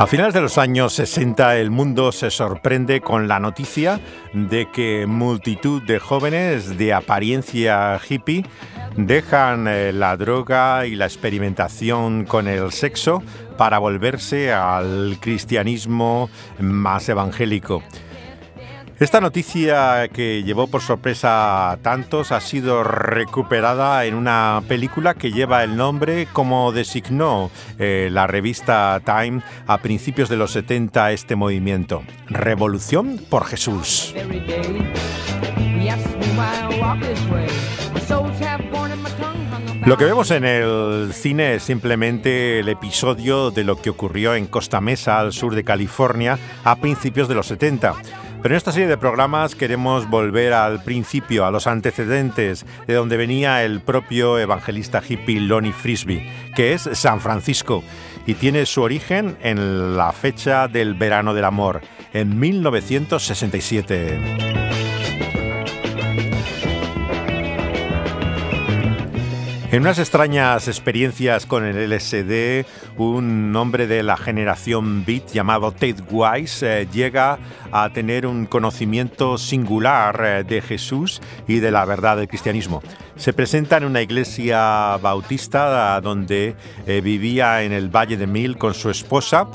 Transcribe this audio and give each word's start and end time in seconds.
A 0.00 0.06
finales 0.06 0.32
de 0.32 0.40
los 0.40 0.58
años 0.58 0.92
60 0.92 1.56
el 1.56 1.72
mundo 1.72 2.12
se 2.12 2.30
sorprende 2.30 3.00
con 3.00 3.26
la 3.26 3.40
noticia 3.40 4.00
de 4.32 4.70
que 4.70 5.06
multitud 5.06 5.82
de 5.82 5.98
jóvenes 5.98 6.78
de 6.78 6.94
apariencia 6.94 8.00
hippie 8.08 8.44
dejan 9.06 9.68
eh, 9.68 9.92
la 9.92 10.16
droga 10.16 10.84
y 10.86 10.96
la 10.96 11.06
experimentación 11.06 12.24
con 12.24 12.48
el 12.48 12.72
sexo 12.72 13.22
para 13.56 13.78
volverse 13.78 14.52
al 14.52 15.18
cristianismo 15.20 16.28
más 16.58 17.08
evangélico. 17.08 17.82
Esta 18.98 19.20
noticia 19.20 20.08
que 20.08 20.42
llevó 20.42 20.66
por 20.66 20.82
sorpresa 20.82 21.70
a 21.70 21.76
tantos 21.76 22.32
ha 22.32 22.40
sido 22.40 22.82
recuperada 22.82 24.04
en 24.06 24.14
una 24.14 24.60
película 24.66 25.14
que 25.14 25.30
lleva 25.30 25.62
el 25.62 25.76
nombre 25.76 26.26
como 26.32 26.72
designó 26.72 27.52
eh, 27.78 28.08
la 28.10 28.26
revista 28.26 29.00
Time 29.04 29.42
a 29.68 29.78
principios 29.78 30.28
de 30.28 30.36
los 30.36 30.50
70 30.50 31.12
este 31.12 31.36
movimiento, 31.36 32.02
Revolución 32.26 33.20
por 33.30 33.44
Jesús. 33.44 34.12
Lo 39.88 39.96
que 39.96 40.04
vemos 40.04 40.30
en 40.32 40.44
el 40.44 41.14
cine 41.14 41.54
es 41.54 41.62
simplemente 41.62 42.58
el 42.58 42.68
episodio 42.68 43.50
de 43.50 43.64
lo 43.64 43.80
que 43.80 43.88
ocurrió 43.88 44.34
en 44.34 44.46
Costa 44.46 44.82
Mesa, 44.82 45.18
al 45.18 45.32
sur 45.32 45.54
de 45.54 45.64
California, 45.64 46.38
a 46.62 46.76
principios 46.76 47.26
de 47.26 47.34
los 47.34 47.46
70 47.46 47.94
pero 48.42 48.54
en 48.54 48.58
esta 48.58 48.70
serie 48.70 48.86
de 48.86 48.96
programas 48.96 49.56
queremos 49.56 50.08
volver 50.08 50.52
al 50.52 50.84
principio, 50.84 51.44
a 51.44 51.50
los 51.50 51.66
antecedentes 51.66 52.64
de 52.86 52.94
donde 52.94 53.16
venía 53.16 53.64
el 53.64 53.80
propio 53.80 54.38
evangelista 54.38 55.02
hippie 55.06 55.40
Lonnie 55.40 55.72
Frisbee, 55.72 56.30
que 56.54 56.72
es 56.72 56.88
San 56.92 57.20
Francisco, 57.20 57.82
y 58.26 58.34
tiene 58.34 58.64
su 58.66 58.82
origen 58.82 59.36
en 59.42 59.96
la 59.96 60.12
fecha 60.12 60.68
del 60.68 60.94
verano 60.94 61.34
del 61.34 61.46
amor, 61.46 61.80
en 62.12 62.38
1967. 62.38 64.67
En 69.70 69.82
unas 69.82 69.98
extrañas 69.98 70.66
experiencias 70.66 71.44
con 71.44 71.62
el 71.66 71.90
LSD, 71.90 72.64
un 72.96 73.54
hombre 73.54 73.86
de 73.86 74.02
la 74.02 74.16
generación 74.16 75.04
Beat 75.04 75.26
llamado 75.26 75.72
Ted 75.72 75.96
Wise 76.10 76.80
eh, 76.80 76.88
llega 76.90 77.38
a 77.70 77.90
tener 77.90 78.26
un 78.26 78.46
conocimiento 78.46 79.36
singular 79.36 80.22
eh, 80.24 80.44
de 80.44 80.62
Jesús 80.62 81.20
y 81.46 81.60
de 81.60 81.70
la 81.70 81.84
verdad 81.84 82.16
del 82.16 82.28
cristianismo. 82.28 82.82
Se 83.16 83.34
presenta 83.34 83.76
en 83.76 83.84
una 83.84 84.00
iglesia 84.00 84.96
bautista 85.02 86.00
donde 86.00 86.56
eh, 86.86 87.02
vivía 87.02 87.62
en 87.62 87.72
el 87.72 87.94
Valle 87.94 88.16
de 88.16 88.26
Mil 88.26 88.56
con 88.56 88.72
su 88.72 88.88
esposa 88.88 89.48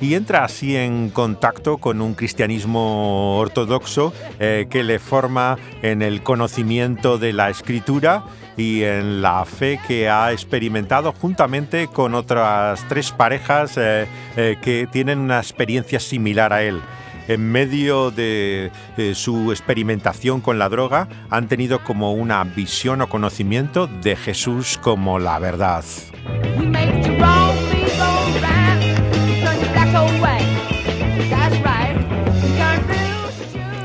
y 0.00 0.14
entra 0.14 0.44
así 0.44 0.76
en 0.76 1.10
contacto 1.10 1.78
con 1.78 2.00
un 2.00 2.14
cristianismo 2.14 3.38
ortodoxo 3.38 4.12
que 4.38 4.84
le 4.84 4.98
forma 4.98 5.58
en 5.82 6.02
el 6.02 6.22
conocimiento 6.22 7.18
de 7.18 7.32
la 7.32 7.50
escritura 7.50 8.24
y 8.60 8.82
en 8.82 9.22
la 9.22 9.44
fe 9.44 9.80
que 9.86 10.08
ha 10.08 10.32
experimentado 10.32 11.12
juntamente 11.12 11.88
con 11.88 12.14
otras 12.14 12.86
tres 12.88 13.10
parejas 13.10 13.76
eh, 13.76 14.06
eh, 14.36 14.56
que 14.60 14.86
tienen 14.90 15.18
una 15.18 15.38
experiencia 15.38 15.98
similar 15.98 16.52
a 16.52 16.62
él. 16.62 16.80
En 17.28 17.50
medio 17.50 18.10
de 18.10 18.70
eh, 18.96 19.14
su 19.14 19.52
experimentación 19.52 20.40
con 20.40 20.58
la 20.58 20.68
droga 20.68 21.08
han 21.30 21.48
tenido 21.48 21.82
como 21.84 22.12
una 22.12 22.42
visión 22.44 23.00
o 23.02 23.08
conocimiento 23.08 23.86
de 23.86 24.16
Jesús 24.16 24.78
como 24.82 25.18
la 25.18 25.38
verdad. 25.38 25.84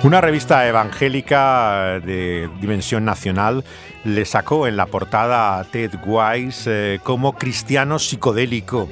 Una 0.06 0.22
revista 0.22 0.68
evangélica 0.68 2.00
de 2.00 2.48
dimensión 2.62 3.06
nacional 3.06 3.64
le 4.04 4.24
sacó 4.26 4.68
en 4.68 4.78
la 4.78 4.86
portada 4.86 5.58
a 5.58 5.64
Ted 5.64 5.96
Wise 6.06 6.66
eh, 6.68 7.00
como 7.02 7.34
cristiano 7.34 7.98
psicodélico. 7.98 8.88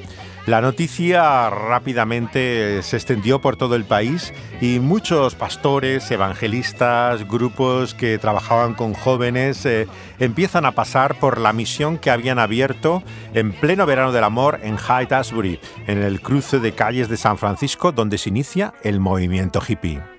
La 0.46 0.60
noticia 0.60 1.50
rápidamente 1.50 2.82
se 2.82 2.96
extendió 2.96 3.40
por 3.40 3.54
todo 3.54 3.76
el 3.76 3.84
país 3.84 4.34
y 4.60 4.80
muchos 4.80 5.36
pastores, 5.36 6.10
evangelistas, 6.10 7.28
grupos 7.28 7.94
que 7.94 8.18
trabajaban 8.18 8.74
con 8.74 8.92
jóvenes 8.92 9.64
eh, 9.66 9.86
empiezan 10.18 10.66
a 10.66 10.72
pasar 10.72 11.20
por 11.20 11.38
la 11.38 11.52
misión 11.52 11.96
que 11.96 12.10
habían 12.10 12.40
abierto 12.40 13.04
en 13.34 13.52
pleno 13.52 13.86
verano 13.86 14.10
del 14.10 14.24
amor 14.24 14.58
en 14.64 14.78
Hyde 14.78 15.60
en 15.86 16.02
el 16.02 16.20
cruce 16.20 16.58
de 16.58 16.72
calles 16.72 17.08
de 17.08 17.16
San 17.16 17.38
Francisco 17.38 17.92
donde 17.92 18.18
se 18.18 18.30
inicia 18.30 18.74
el 18.82 18.98
movimiento 18.98 19.62
hippie. 19.64 20.13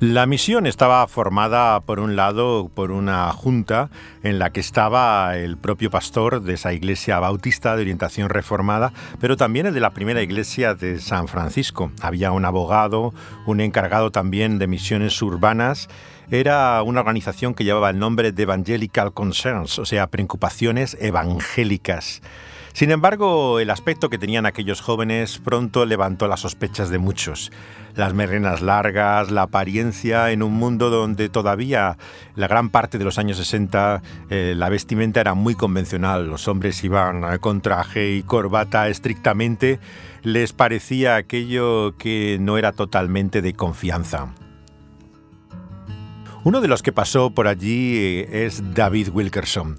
La 0.00 0.26
misión 0.26 0.66
estaba 0.66 1.06
formada, 1.06 1.80
por 1.80 2.00
un 2.00 2.16
lado, 2.16 2.68
por 2.74 2.90
una 2.90 3.30
junta 3.32 3.90
en 4.24 4.40
la 4.40 4.50
que 4.50 4.58
estaba 4.58 5.36
el 5.36 5.56
propio 5.56 5.88
pastor 5.88 6.42
de 6.42 6.54
esa 6.54 6.72
iglesia 6.72 7.20
bautista 7.20 7.76
de 7.76 7.82
orientación 7.82 8.28
reformada, 8.28 8.92
pero 9.20 9.36
también 9.36 9.66
el 9.66 9.72
de 9.72 9.78
la 9.80 9.94
primera 9.94 10.20
iglesia 10.20 10.74
de 10.74 11.00
San 11.00 11.28
Francisco. 11.28 11.92
Había 12.02 12.32
un 12.32 12.44
abogado, 12.44 13.14
un 13.46 13.60
encargado 13.60 14.10
también 14.10 14.58
de 14.58 14.66
misiones 14.66 15.22
urbanas. 15.22 15.88
Era 16.28 16.82
una 16.82 17.00
organización 17.00 17.54
que 17.54 17.64
llevaba 17.64 17.90
el 17.90 17.98
nombre 17.98 18.32
de 18.32 18.42
Evangelical 18.42 19.12
Concerns, 19.12 19.78
o 19.78 19.86
sea, 19.86 20.08
preocupaciones 20.08 20.98
evangélicas. 21.00 22.20
Sin 22.74 22.90
embargo, 22.90 23.60
el 23.60 23.70
aspecto 23.70 24.10
que 24.10 24.18
tenían 24.18 24.46
aquellos 24.46 24.80
jóvenes 24.80 25.38
pronto 25.38 25.86
levantó 25.86 26.26
las 26.26 26.40
sospechas 26.40 26.90
de 26.90 26.98
muchos. 26.98 27.52
Las 27.94 28.14
merrenas 28.14 28.62
largas, 28.62 29.30
la 29.30 29.42
apariencia 29.42 30.32
en 30.32 30.42
un 30.42 30.54
mundo 30.54 30.90
donde 30.90 31.28
todavía 31.28 31.98
la 32.34 32.48
gran 32.48 32.70
parte 32.70 32.98
de 32.98 33.04
los 33.04 33.16
años 33.16 33.36
60 33.36 34.02
eh, 34.28 34.54
la 34.56 34.70
vestimenta 34.70 35.20
era 35.20 35.34
muy 35.34 35.54
convencional, 35.54 36.26
los 36.26 36.48
hombres 36.48 36.82
iban 36.82 37.38
con 37.38 37.60
traje 37.60 38.16
y 38.16 38.24
corbata 38.24 38.88
estrictamente, 38.88 39.78
les 40.24 40.52
parecía 40.52 41.14
aquello 41.14 41.96
que 41.96 42.38
no 42.40 42.58
era 42.58 42.72
totalmente 42.72 43.40
de 43.40 43.54
confianza. 43.54 44.34
Uno 46.42 46.60
de 46.60 46.66
los 46.66 46.82
que 46.82 46.92
pasó 46.92 47.30
por 47.30 47.46
allí 47.46 47.96
eh, 47.98 48.46
es 48.46 48.74
David 48.74 49.10
Wilkerson. 49.10 49.78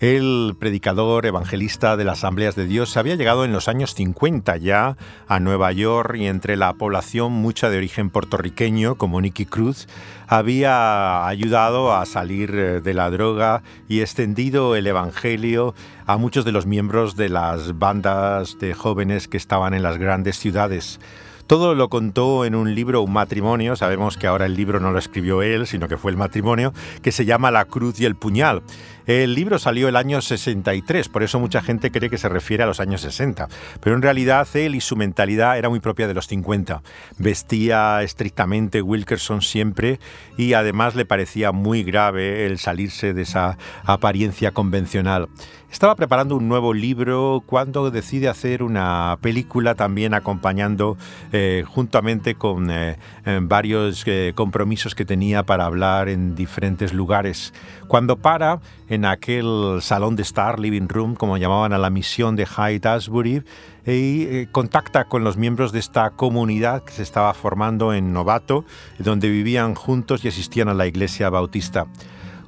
El 0.00 0.54
predicador 0.56 1.26
evangelista 1.26 1.96
de 1.96 2.04
las 2.04 2.18
Asambleas 2.18 2.54
de 2.54 2.66
Dios 2.66 2.96
había 2.96 3.16
llegado 3.16 3.44
en 3.44 3.52
los 3.52 3.66
años 3.66 3.94
50 3.94 4.56
ya 4.58 4.96
a 5.26 5.40
Nueva 5.40 5.72
York 5.72 6.14
y 6.16 6.26
entre 6.26 6.56
la 6.56 6.74
población 6.74 7.32
mucha 7.32 7.68
de 7.68 7.78
origen 7.78 8.08
puertorriqueño 8.08 8.94
como 8.94 9.20
Nicky 9.20 9.44
Cruz 9.44 9.88
había 10.28 11.26
ayudado 11.26 11.94
a 11.94 12.06
salir 12.06 12.54
eh, 12.54 12.80
de 12.80 12.94
la 12.94 13.10
droga 13.10 13.62
y 13.88 14.00
extendido 14.00 14.76
el 14.76 14.86
evangelio 14.86 15.74
a 16.08 16.16
muchos 16.16 16.46
de 16.46 16.52
los 16.52 16.64
miembros 16.64 17.16
de 17.16 17.28
las 17.28 17.78
bandas 17.78 18.58
de 18.58 18.72
jóvenes 18.72 19.28
que 19.28 19.36
estaban 19.36 19.74
en 19.74 19.82
las 19.82 19.98
grandes 19.98 20.38
ciudades. 20.38 20.98
Todo 21.46 21.74
lo 21.74 21.90
contó 21.90 22.46
en 22.46 22.54
un 22.54 22.74
libro, 22.74 23.02
un 23.02 23.12
matrimonio, 23.12 23.76
sabemos 23.76 24.16
que 24.16 24.26
ahora 24.26 24.46
el 24.46 24.54
libro 24.54 24.80
no 24.80 24.90
lo 24.90 24.98
escribió 24.98 25.42
él, 25.42 25.66
sino 25.66 25.86
que 25.86 25.98
fue 25.98 26.10
el 26.10 26.16
matrimonio, 26.16 26.72
que 27.02 27.12
se 27.12 27.26
llama 27.26 27.50
La 27.50 27.66
Cruz 27.66 28.00
y 28.00 28.06
el 28.06 28.16
Puñal. 28.16 28.62
El 29.06 29.34
libro 29.34 29.58
salió 29.58 29.88
el 29.88 29.96
año 29.96 30.20
63, 30.20 31.08
por 31.08 31.22
eso 31.22 31.40
mucha 31.40 31.62
gente 31.62 31.90
cree 31.90 32.10
que 32.10 32.18
se 32.18 32.28
refiere 32.28 32.62
a 32.62 32.66
los 32.66 32.80
años 32.80 33.00
60, 33.00 33.48
pero 33.80 33.96
en 33.96 34.02
realidad 34.02 34.46
él 34.52 34.74
y 34.74 34.82
su 34.82 34.96
mentalidad 34.96 35.56
era 35.56 35.70
muy 35.70 35.80
propia 35.80 36.06
de 36.06 36.12
los 36.12 36.26
50. 36.26 36.82
Vestía 37.16 38.02
estrictamente 38.02 38.82
Wilkerson 38.82 39.40
siempre 39.40 40.00
y 40.36 40.52
además 40.52 40.94
le 40.94 41.06
parecía 41.06 41.52
muy 41.52 41.82
grave 41.82 42.44
el 42.44 42.58
salirse 42.58 43.14
de 43.14 43.22
esa 43.22 43.56
apariencia 43.84 44.52
convencional. 44.52 45.28
Estaba 45.70 45.96
preparando 45.98 46.36
un 46.36 46.46
nuevo 46.46 46.74
libro 46.74 47.42
cuando 47.44 47.90
decide 47.90 48.28
hacer 48.28 48.62
una 48.62 49.18
película 49.20 49.74
también 49.74 50.14
acompañando 50.14 50.96
eh, 51.32 51.64
juntamente 51.66 52.36
con 52.36 52.70
eh, 52.70 52.96
varios 53.42 54.06
compromisos 54.36 54.94
que 54.94 55.04
tenía 55.04 55.42
para 55.42 55.66
hablar 55.66 56.08
en 56.08 56.36
diferentes 56.36 56.92
lugares. 56.92 57.52
Cuando 57.88 58.16
para 58.16 58.60
en 58.88 59.04
aquel 59.04 59.80
salón 59.80 60.14
de 60.14 60.22
Star 60.22 60.60
Living 60.60 60.86
Room, 60.86 61.16
como 61.16 61.36
llamaban 61.36 61.72
a 61.72 61.78
la 61.78 61.90
misión 61.90 62.36
de 62.36 62.46
Hyde 62.46 62.88
Asbury, 62.88 63.42
y 63.84 64.46
contacta 64.46 65.04
con 65.04 65.24
los 65.24 65.36
miembros 65.36 65.72
de 65.72 65.80
esta 65.80 66.10
comunidad 66.10 66.84
que 66.84 66.92
se 66.92 67.02
estaba 67.02 67.34
formando 67.34 67.92
en 67.92 68.12
Novato, 68.12 68.64
donde 68.98 69.28
vivían 69.28 69.74
juntos 69.74 70.24
y 70.24 70.28
asistían 70.28 70.68
a 70.68 70.74
la 70.74 70.86
iglesia 70.86 71.28
bautista. 71.28 71.86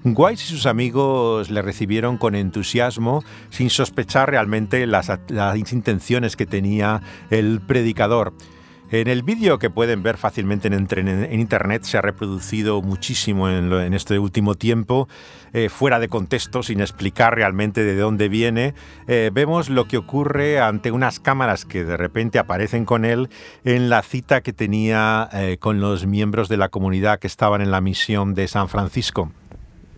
Weiss 0.02 0.44
y 0.44 0.46
sus 0.46 0.64
amigos 0.64 1.50
le 1.50 1.60
recibieron 1.60 2.16
con 2.16 2.34
entusiasmo, 2.34 3.22
sin 3.50 3.68
sospechar 3.68 4.30
realmente 4.30 4.86
las, 4.86 5.10
intenciones 5.56 6.36
que 6.36 6.46
tenía 6.46 7.02
el 7.30 7.60
predicador. 7.60 8.32
En 8.90 9.06
el 9.06 9.22
vídeo 9.22 9.60
que 9.60 9.70
pueden 9.70 10.02
ver 10.02 10.16
fácilmente 10.16 10.66
en, 10.66 11.38
internet 11.38 11.82
se 11.84 11.96
ha 11.96 12.00
reproducido 12.00 12.82
muchísimo 12.82 13.48
en, 13.48 13.94
este 13.94 14.18
último 14.18 14.56
tiempo, 14.56 15.06
eh, 15.52 15.68
fuera 15.68 16.00
de 16.00 16.08
contexto, 16.08 16.64
sin 16.64 16.80
explicar 16.80 17.36
realmente 17.36 17.84
de 17.84 17.94
dónde 17.94 18.28
viene. 18.28 18.74
Eh, 19.06 19.30
vemos 19.32 19.68
lo 19.68 19.86
que 19.86 19.98
ocurre 19.98 20.60
ante 20.60 20.90
unas 20.90 21.20
cámaras 21.20 21.64
que 21.66 21.84
de 21.84 21.96
repente 21.96 22.40
aparecen 22.40 22.84
con 22.84 23.04
él 23.04 23.28
en 23.64 23.90
la 23.90 24.02
cita 24.02 24.40
que 24.40 24.52
tenía 24.52 25.28
eh, 25.34 25.58
con 25.60 25.78
los 25.80 26.06
miembros 26.06 26.48
de 26.48 26.56
la 26.56 26.68
comunidad 26.68 27.20
que 27.20 27.28
estaban 27.28 27.60
en 27.60 27.70
la 27.70 27.80
misión 27.80 28.34
de 28.34 28.48
San 28.48 28.68
Francisco. 28.68 29.30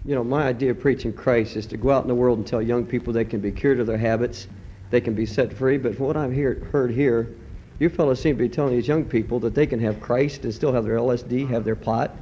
You 0.05 0.15
know, 0.15 0.25
my 0.25 0.45
idea 0.45 0.73
of 0.73 0.81
preaching 0.81 1.13
Christ 1.13 1.57
is 1.57 1.67
to 1.67 1.77
go 1.77 1.91
out 1.91 2.03
in 2.03 2.09
the 2.09 2.15
world 2.15 2.39
and 2.39 2.47
tell 2.47 2.61
young 2.61 2.85
people 2.85 3.13
they 3.13 3.25
can 3.25 3.41
be 3.41 3.53
cured 3.53 3.79
of 3.79 3.87
their 3.87 3.99
habits, 3.99 4.49
they 4.91 5.01
can 5.01 5.15
be 5.15 5.27
set 5.27 5.53
free. 5.53 5.79
But 5.79 5.97
from 5.97 6.07
what 6.07 6.17
I've 6.17 6.33
hear, 6.33 6.67
heard 6.73 6.91
here, 6.91 7.35
you 7.79 7.89
fellows 7.89 8.21
seem 8.21 8.37
to 8.37 8.43
be 8.43 8.49
telling 8.49 8.75
these 8.75 8.89
young 8.89 9.05
people 9.05 9.39
that 9.41 9.55
they 9.55 9.67
can 9.67 9.79
have 9.81 10.01
Christ 10.01 10.45
and 10.45 10.53
still 10.53 10.73
have 10.73 10.85
their 10.85 10.97
LSD, 10.97 11.49
have 11.49 11.65
their 11.65 11.77
pot. 11.77 12.17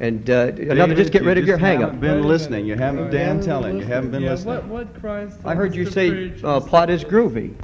And 0.00 0.28
uh, 0.30 0.52
another, 0.56 0.94
just 0.94 1.12
get 1.12 1.22
rid 1.24 1.36
of 1.36 1.46
your 1.46 1.58
hang-up. 1.58 2.00
been 2.00 2.22
listening. 2.22 2.64
You 2.64 2.74
haven't, 2.74 3.10
Dan, 3.10 3.40
telling. 3.40 3.78
You 3.78 3.84
haven't 3.84 4.10
been 4.10 4.22
yeah, 4.22 4.30
listening. 4.30 4.54
What, 4.54 4.64
what 4.66 5.00
Christ 5.00 5.38
I 5.44 5.54
heard 5.54 5.74
you 5.74 5.84
say 5.84 6.32
uh, 6.42 6.58
plot 6.58 6.88
is 6.88 7.04
groovy. 7.04 7.54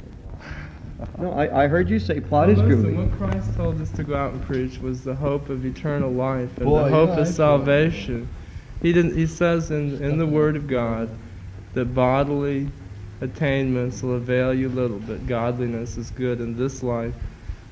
No, 1.17 1.31
I, 1.33 1.63
I 1.63 1.67
heard 1.67 1.89
you 1.89 1.99
say 1.99 2.19
plot 2.19 2.47
well, 2.47 2.59
is 2.59 2.63
listen, 2.63 2.95
groovy. 2.95 3.09
What 3.09 3.17
Christ 3.17 3.55
told 3.55 3.81
us 3.81 3.89
to 3.91 4.03
go 4.03 4.15
out 4.15 4.33
and 4.33 4.41
preach 4.43 4.79
was 4.79 5.03
the 5.03 5.15
hope 5.15 5.49
of 5.49 5.65
eternal 5.65 6.11
life 6.11 6.55
and 6.57 6.65
Boy, 6.65 6.83
the 6.83 6.89
hope 6.89 7.09
yeah, 7.09 7.21
of 7.21 7.27
salvation. 7.27 8.29
He, 8.81 8.93
didn't, 8.93 9.15
he 9.15 9.27
says 9.27 9.71
in, 9.71 10.01
in 10.03 10.17
the 10.17 10.27
Word 10.27 10.55
of 10.55 10.67
God 10.67 11.09
that 11.73 11.93
bodily 11.93 12.69
attainments 13.21 14.03
will 14.03 14.15
avail 14.15 14.53
you 14.53 14.69
little, 14.69 14.99
but 14.99 15.25
godliness 15.27 15.97
is 15.97 16.11
good 16.11 16.39
in 16.39 16.57
this 16.57 16.83
life 16.83 17.13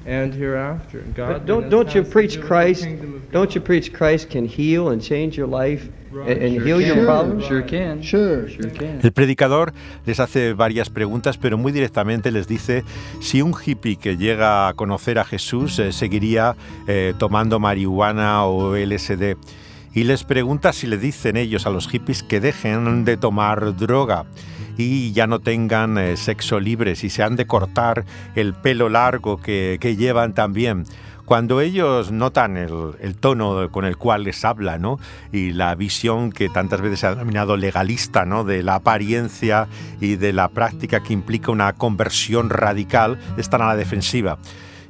and 0.06 0.34
hereafter. 0.34 1.04
But 1.16 1.46
don't 1.46 1.70
don't 1.70 1.94
you 1.96 2.04
preach 2.04 2.40
Christ? 2.40 2.88
Don't 3.32 3.56
you 3.56 3.62
preach 3.62 3.92
Christ 3.92 4.30
can 4.30 4.46
heal 4.46 4.90
and 4.90 5.02
change 5.02 5.36
your 5.36 5.48
life 5.48 5.90
and, 6.12 6.30
and 6.30 6.54
Sure 6.54 6.64
heal 6.64 6.82
your 6.82 7.06
problems? 7.06 7.46
Sure 7.46 7.64
can. 7.64 8.02
Sure. 8.04 8.48
Sure 8.48 8.70
can. 8.70 9.00
El 9.04 9.12
predicador 9.12 9.74
les 10.06 10.20
hace 10.20 10.54
varias 10.54 10.90
preguntas, 10.90 11.38
pero 11.38 11.58
muy 11.58 11.72
directamente 11.72 12.32
les 12.32 12.48
dice 12.48 12.84
si 13.20 13.42
un 13.42 13.54
hippie 13.54 13.98
que 13.98 14.16
llega 14.16 14.68
a 14.68 14.74
conocer 14.74 15.18
a 15.18 15.26
Jesús 15.26 15.80
eh, 15.80 15.92
seguiría 15.92 16.56
eh, 16.88 17.14
tomando 17.18 17.60
marihuana 17.60 18.46
o 18.46 18.76
LSD. 18.76 19.38
Y 19.96 20.04
les 20.04 20.24
pregunta 20.24 20.74
si 20.74 20.88
le 20.88 20.98
dicen 20.98 21.38
ellos 21.38 21.66
a 21.66 21.70
los 21.72 21.88
hippies 21.88 22.22
que 22.22 22.40
dejen 22.40 23.06
de 23.06 23.18
tomar 23.18 23.76
droga 23.76 24.26
y 24.78 25.14
ya 25.14 25.26
no 25.26 25.40
tengan 25.40 25.98
eh, 25.98 26.18
sexo 26.18 26.60
libre, 26.60 26.96
si 26.96 27.10
se 27.10 27.24
han 27.24 27.38
de 27.38 27.48
cortar 27.48 28.06
el 28.36 28.54
pelo 28.54 28.90
largo 28.90 29.38
que, 29.38 29.78
que 29.80 29.96
llevan 29.96 30.34
también 30.34 30.84
cuando 31.26 31.60
ellos 31.60 32.12
notan 32.12 32.56
el, 32.56 33.16
tono 33.16 33.72
con 33.72 33.86
el 33.86 33.98
cual 33.98 34.24
les 34.24 34.46
habla, 34.46 34.78
¿no? 34.78 35.00
Y 35.32 35.52
la 35.52 35.74
visión 35.76 36.32
que 36.32 36.50
tantas 36.50 36.82
veces 36.82 37.00
se 37.00 37.08
ha 37.08 37.16
denominado 37.16 37.58
legalista, 37.58 38.26
¿no? 38.26 38.44
De 38.44 38.62
la 38.62 38.76
apariencia 38.76 39.68
y 40.00 40.16
de 40.16 40.34
la 40.34 40.50
práctica 40.50 41.02
que 41.02 41.14
implica 41.14 41.52
una 41.52 41.74
conversión 41.74 42.52
radical, 42.52 43.20
están 43.38 43.64
a 43.64 43.68
la 43.68 43.76
defensiva. 43.76 44.38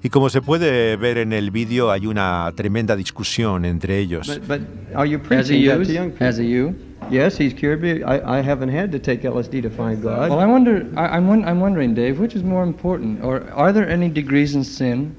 Y 0.06 0.10
como 0.10 0.30
se 0.30 0.40
puede 0.40 0.98
ver 0.98 1.18
en 1.18 1.34
el 1.34 1.50
vídeo, 1.50 1.90
hay 1.90 2.06
una 2.06 2.54
tremenda 2.56 2.96
discusión 2.96 3.66
entre 3.66 3.98
ellos. 3.98 4.28
But, 4.28 4.48
but 4.48 4.96
are 4.96 5.10
you 5.10 5.18
preaching 5.18 5.66
that 5.68 5.84
to 5.84 5.92
young 5.92 6.12
people? 6.12 6.28
Has 6.28 6.38
he 6.38 6.44
you? 6.46 6.76
Yes, 7.10 7.36
he's 7.40 7.56
cured 7.56 7.82
me. 7.82 8.04
I, 8.04 8.38
I 8.38 8.44
haven't 8.44 8.70
had 8.70 8.92
to 8.92 9.00
take 9.00 9.24
LSD 9.24 9.64
to 9.64 9.70
find 9.72 10.04
God. 10.04 10.30
Well, 10.30 10.40
I 10.40 10.46
wonder. 10.46 10.86
I, 10.96 11.18
I'm, 11.18 11.28
I'm 11.44 11.60
wondering, 11.60 11.96
Dave, 11.96 12.20
which 12.20 12.36
is 12.36 12.44
more 12.44 12.62
important, 12.62 13.24
or 13.24 13.50
are 13.52 13.74
there 13.74 13.90
any 13.90 14.08
degrees 14.08 14.54
in 14.54 14.64
sin? 14.64 15.16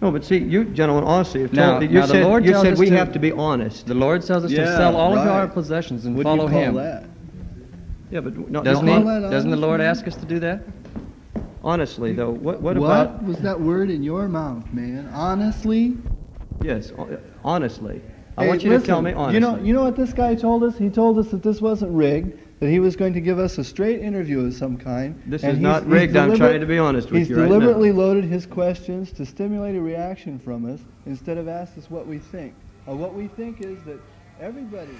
No, 0.00 0.12
but 0.12 0.24
see, 0.24 0.38
you 0.38 0.62
gentlemen, 0.66 1.02
honestly, 1.02 1.40
have 1.42 1.52
Now- 1.52 1.80
told, 1.80 1.90
you 1.90 1.98
now 1.98 2.06
the 2.06 2.12
said, 2.12 2.22
Lord 2.24 2.44
you 2.44 2.52
tells 2.52 2.62
said 2.66 2.72
us 2.74 2.78
we 2.78 2.90
to- 2.90 2.96
have 2.96 3.12
to 3.14 3.18
be 3.18 3.32
honest. 3.32 3.84
The 3.88 3.94
Lord 3.94 4.22
tells 4.24 4.44
us 4.44 4.52
to 4.52 4.64
sell 4.76 4.94
all 4.94 5.18
of 5.18 5.26
our 5.26 5.48
possessions 5.48 6.06
and 6.06 6.14
What 6.14 6.22
do 6.22 6.30
you 6.30 6.36
follow 6.36 6.48
call 6.48 6.60
Him. 6.60 6.74
that? 6.76 7.02
Yeah, 8.12 8.20
but 8.20 8.38
no, 8.48 8.62
Doesn't 8.62 8.86
no, 8.86 8.98
He? 9.00 9.28
Doesn't 9.28 9.50
the 9.50 9.56
Lord 9.56 9.80
ask 9.80 10.06
us 10.06 10.14
to 10.14 10.24
do 10.24 10.38
that? 10.38 10.62
Honestly 11.64 12.12
though, 12.12 12.30
what, 12.30 12.60
what, 12.60 12.76
What 12.76 13.06
about? 13.06 13.24
was 13.24 13.38
that 13.38 13.60
word 13.60 13.90
in 13.90 14.02
your 14.02 14.28
mouth, 14.28 14.72
man? 14.72 15.08
Honestly? 15.12 15.96
Yes, 16.60 16.90
ho- 16.90 17.18
honestly. 17.42 18.00
I 18.36 18.42
Hey, 18.42 18.48
want 18.48 18.64
you 18.64 18.70
to 18.70 18.80
tell 18.80 19.00
me 19.02 19.12
honestly. 19.12 19.34
You 19.34 19.40
know, 19.40 19.62
you 19.62 19.72
know 19.72 19.82
what 19.82 19.96
this 19.96 20.12
guy 20.12 20.34
told 20.34 20.64
us? 20.64 20.76
He 20.76 20.90
told 20.90 21.18
us 21.18 21.30
that 21.30 21.42
this 21.42 21.60
wasn't 21.60 21.92
rigged, 21.92 22.60
that 22.60 22.68
he 22.68 22.80
was 22.80 22.96
going 22.96 23.12
to 23.14 23.20
give 23.20 23.38
us 23.38 23.58
a 23.58 23.64
straight 23.64 24.00
interview 24.00 24.44
of 24.44 24.54
some 24.54 24.76
kind. 24.76 25.20
This 25.26 25.44
is 25.44 25.58
not 25.58 25.86
rigged. 25.86 26.16
I'm 26.16 26.36
trying 26.36 26.60
to 26.60 26.66
be 26.66 26.78
honest 26.78 27.10
with 27.10 27.28
you 27.28 27.36
right 27.36 27.42
now. 27.42 27.48
deliberately 27.48 27.92
loaded 27.92 28.24
his 28.24 28.44
questions 28.46 29.12
to 29.12 29.24
stimulate 29.26 29.76
a 29.76 29.80
reaction 29.80 30.38
from 30.38 30.64
us 30.72 30.80
instead 31.06 31.38
of 31.38 31.48
ask 31.48 31.78
us 31.78 31.88
what 31.90 32.06
we 32.06 32.18
think. 32.18 32.54
Uh, 32.88 32.94
what 32.94 33.14
we 33.14 33.28
think 33.28 33.60
is 33.60 33.82
that 33.84 34.00
everybody. 34.40 34.98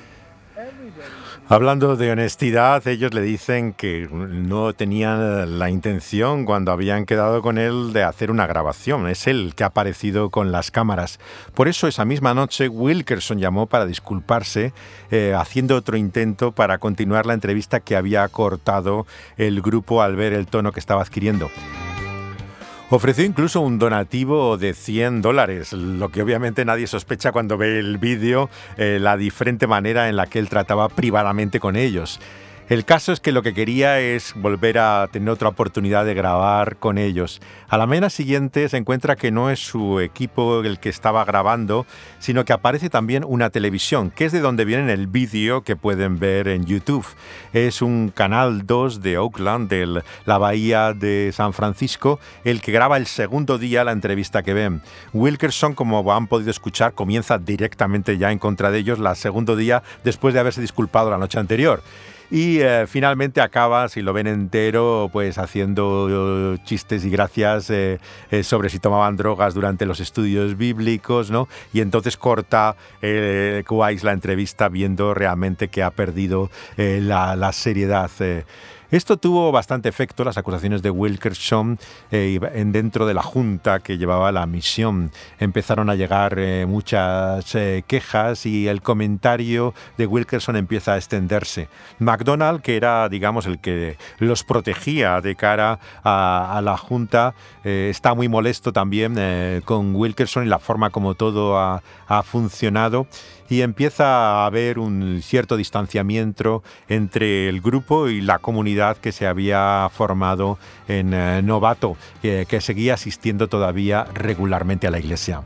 Hablando 1.48 1.96
de 1.96 2.12
honestidad, 2.12 2.86
ellos 2.86 3.12
le 3.12 3.20
dicen 3.20 3.72
que 3.72 4.08
no 4.10 4.72
tenían 4.72 5.58
la 5.58 5.68
intención 5.68 6.44
cuando 6.44 6.72
habían 6.72 7.06
quedado 7.06 7.42
con 7.42 7.58
él 7.58 7.92
de 7.92 8.02
hacer 8.02 8.30
una 8.30 8.46
grabación. 8.46 9.08
Es 9.08 9.26
él 9.26 9.54
que 9.56 9.64
ha 9.64 9.68
aparecido 9.68 10.30
con 10.30 10.52
las 10.52 10.70
cámaras. 10.70 11.18
Por 11.54 11.68
eso 11.68 11.86
esa 11.86 12.04
misma 12.04 12.34
noche 12.34 12.68
Wilkerson 12.68 13.38
llamó 13.38 13.66
para 13.66 13.86
disculparse, 13.86 14.72
eh, 15.10 15.34
haciendo 15.36 15.76
otro 15.76 15.96
intento 15.96 16.52
para 16.52 16.78
continuar 16.78 17.26
la 17.26 17.34
entrevista 17.34 17.80
que 17.80 17.96
había 17.96 18.26
cortado 18.28 19.06
el 19.36 19.60
grupo 19.60 20.02
al 20.02 20.16
ver 20.16 20.32
el 20.32 20.46
tono 20.46 20.72
que 20.72 20.80
estaba 20.80 21.02
adquiriendo. 21.02 21.50
Ofreció 22.90 23.24
incluso 23.24 23.62
un 23.62 23.78
donativo 23.78 24.58
de 24.58 24.74
100 24.74 25.22
dólares, 25.22 25.72
lo 25.72 26.10
que 26.10 26.20
obviamente 26.20 26.66
nadie 26.66 26.86
sospecha 26.86 27.32
cuando 27.32 27.56
ve 27.56 27.78
el 27.78 27.96
vídeo, 27.96 28.50
eh, 28.76 28.98
la 29.00 29.16
diferente 29.16 29.66
manera 29.66 30.10
en 30.10 30.16
la 30.16 30.26
que 30.26 30.38
él 30.38 30.50
trataba 30.50 30.90
privadamente 30.90 31.60
con 31.60 31.76
ellos. 31.76 32.20
El 32.70 32.86
caso 32.86 33.12
es 33.12 33.20
que 33.20 33.30
lo 33.30 33.42
que 33.42 33.52
quería 33.52 34.00
es 34.00 34.32
volver 34.36 34.78
a 34.78 35.06
tener 35.12 35.28
otra 35.28 35.50
oportunidad 35.50 36.06
de 36.06 36.14
grabar 36.14 36.76
con 36.76 36.96
ellos. 36.96 37.42
A 37.68 37.76
la 37.76 37.86
mañana 37.86 38.08
siguiente 38.08 38.70
se 38.70 38.78
encuentra 38.78 39.16
que 39.16 39.30
no 39.30 39.50
es 39.50 39.60
su 39.60 40.00
equipo 40.00 40.60
el 40.60 40.78
que 40.78 40.88
estaba 40.88 41.26
grabando, 41.26 41.84
sino 42.20 42.46
que 42.46 42.54
aparece 42.54 42.88
también 42.88 43.22
una 43.26 43.50
televisión, 43.50 44.10
que 44.10 44.24
es 44.24 44.32
de 44.32 44.40
donde 44.40 44.64
viene 44.64 44.90
el 44.94 45.08
vídeo 45.08 45.60
que 45.60 45.76
pueden 45.76 46.18
ver 46.18 46.48
en 46.48 46.64
YouTube. 46.64 47.04
Es 47.52 47.82
un 47.82 48.10
canal 48.14 48.66
2 48.66 49.02
de 49.02 49.18
Oakland, 49.18 49.68
de 49.68 50.02
la 50.24 50.38
bahía 50.38 50.94
de 50.94 51.32
San 51.34 51.52
Francisco, 51.52 52.18
el 52.44 52.62
que 52.62 52.72
graba 52.72 52.96
el 52.96 53.06
segundo 53.06 53.58
día 53.58 53.84
la 53.84 53.92
entrevista 53.92 54.42
que 54.42 54.54
ven. 54.54 54.80
Wilkerson, 55.12 55.74
como 55.74 56.10
han 56.14 56.28
podido 56.28 56.50
escuchar, 56.50 56.94
comienza 56.94 57.36
directamente 57.36 58.16
ya 58.16 58.32
en 58.32 58.38
contra 58.38 58.70
de 58.70 58.78
ellos 58.78 58.98
la 58.98 59.14
segundo 59.16 59.54
día 59.54 59.82
después 60.02 60.32
de 60.32 60.40
haberse 60.40 60.62
disculpado 60.62 61.10
la 61.10 61.18
noche 61.18 61.38
anterior. 61.38 61.82
Y 62.30 62.60
eh, 62.60 62.86
finalmente 62.86 63.40
acaba, 63.40 63.88
si 63.88 64.02
lo 64.02 64.12
ven 64.12 64.26
entero, 64.26 65.10
pues 65.12 65.38
haciendo 65.38 66.54
eh, 66.54 66.58
chistes 66.64 67.04
y 67.04 67.10
gracias 67.10 67.70
eh, 67.70 67.98
sobre 68.42 68.70
si 68.70 68.78
tomaban 68.78 69.16
drogas 69.16 69.54
durante 69.54 69.86
los 69.86 70.00
estudios 70.00 70.56
bíblicos, 70.56 71.30
¿no? 71.30 71.48
Y 71.72 71.80
entonces 71.80 72.16
corta 72.16 72.76
Weiss 73.02 74.04
la 74.04 74.12
entrevista 74.12 74.68
viendo 74.68 75.14
realmente 75.14 75.68
que 75.68 75.82
ha 75.82 75.90
perdido 75.90 76.50
la 76.76 77.52
seriedad. 77.52 78.10
Esto 78.90 79.16
tuvo 79.16 79.50
bastante 79.50 79.88
efecto, 79.88 80.24
las 80.24 80.38
acusaciones 80.38 80.82
de 80.82 80.90
Wilkerson 80.90 81.78
eh, 82.10 82.38
en 82.54 82.72
dentro 82.72 83.06
de 83.06 83.14
la 83.14 83.22
junta 83.22 83.80
que 83.80 83.98
llevaba 83.98 84.30
la 84.30 84.46
misión. 84.46 85.10
Empezaron 85.38 85.90
a 85.90 85.94
llegar 85.94 86.38
eh, 86.38 86.66
muchas 86.66 87.54
eh, 87.54 87.82
quejas 87.86 88.46
y 88.46 88.68
el 88.68 88.82
comentario 88.82 89.74
de 89.96 90.06
Wilkerson 90.06 90.56
empieza 90.56 90.92
a 90.92 90.96
extenderse. 90.96 91.68
McDonald, 91.98 92.60
que 92.60 92.76
era, 92.76 93.08
digamos, 93.08 93.46
el 93.46 93.58
que 93.58 93.96
los 94.18 94.44
protegía 94.44 95.20
de 95.20 95.34
cara 95.34 95.78
a, 96.02 96.60
la 96.62 96.76
junta, 96.76 97.34
eh, 97.64 97.88
está 97.90 98.14
muy 98.14 98.28
molesto 98.28 98.72
también 98.72 99.14
con 99.64 99.94
Wilkerson 99.94 100.44
y 100.44 100.48
la 100.48 100.58
forma 100.58 100.90
como 100.90 101.14
todo 101.14 101.58
ha 101.58 102.22
funcionado. 102.22 103.06
Y 103.54 103.62
empieza 103.62 104.04
a 104.42 104.46
haber 104.46 104.80
un 104.80 105.22
cierto 105.22 105.56
distanciamiento 105.56 106.64
entre 106.88 107.48
el 107.48 107.60
grupo 107.60 108.08
y 108.08 108.20
la 108.20 108.40
comunidad 108.40 108.96
que 108.96 109.12
se 109.12 109.28
había 109.28 109.88
formado 109.92 110.58
en 110.88 111.14
eh, 111.14 111.40
Novato, 111.42 111.96
que 112.20 112.60
seguía 112.60 112.94
asistiendo 112.94 113.48
todavía 113.48 114.06
regularmente 114.12 114.88
a 114.88 114.90
la 114.90 114.98
iglesia. 114.98 115.42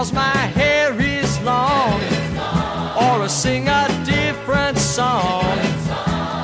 Cause 0.00 0.14
my 0.14 0.48
hair 0.56 0.98
is 0.98 1.38
long, 1.42 2.00
or 2.96 3.28
sing 3.28 3.68
a 3.68 3.86
different 4.06 4.78
song. 4.78 5.44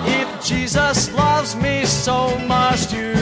If 0.04 0.28
Jesus 0.44 1.10
loves 1.14 1.56
me, 1.56 1.86
so 1.86 2.36
must 2.46 2.92
you. 2.92 3.14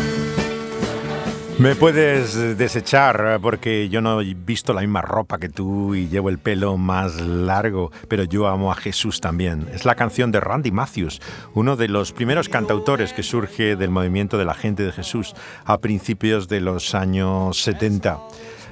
Me 1.60 1.76
puedes 1.76 2.34
desechar 2.58 3.38
porque 3.40 3.88
yo 3.88 4.00
no 4.00 4.20
he 4.20 4.34
visto 4.34 4.72
la 4.72 4.80
misma 4.80 5.02
ropa 5.02 5.38
que 5.38 5.48
tú 5.48 5.94
y 5.94 6.08
llevo 6.08 6.30
el 6.30 6.38
pelo 6.38 6.76
más 6.76 7.20
largo, 7.20 7.92
pero 8.08 8.24
yo 8.24 8.48
amo 8.48 8.72
a 8.72 8.74
Jesús 8.74 9.20
también. 9.20 9.68
Es 9.72 9.84
la 9.84 9.94
canción 9.94 10.32
de 10.32 10.40
Randy 10.40 10.72
Matthews, 10.72 11.20
uno 11.54 11.76
de 11.76 11.86
los 11.86 12.10
primeros 12.10 12.48
cantautores 12.48 13.12
que 13.12 13.22
surge 13.22 13.76
del 13.76 13.90
movimiento 13.90 14.36
de 14.36 14.46
la 14.46 14.54
gente 14.54 14.82
de 14.82 14.90
Jesús 14.90 15.32
a 15.64 15.78
principios 15.78 16.48
de 16.48 16.60
los 16.60 16.96
años 16.96 17.62
70. 17.62 18.18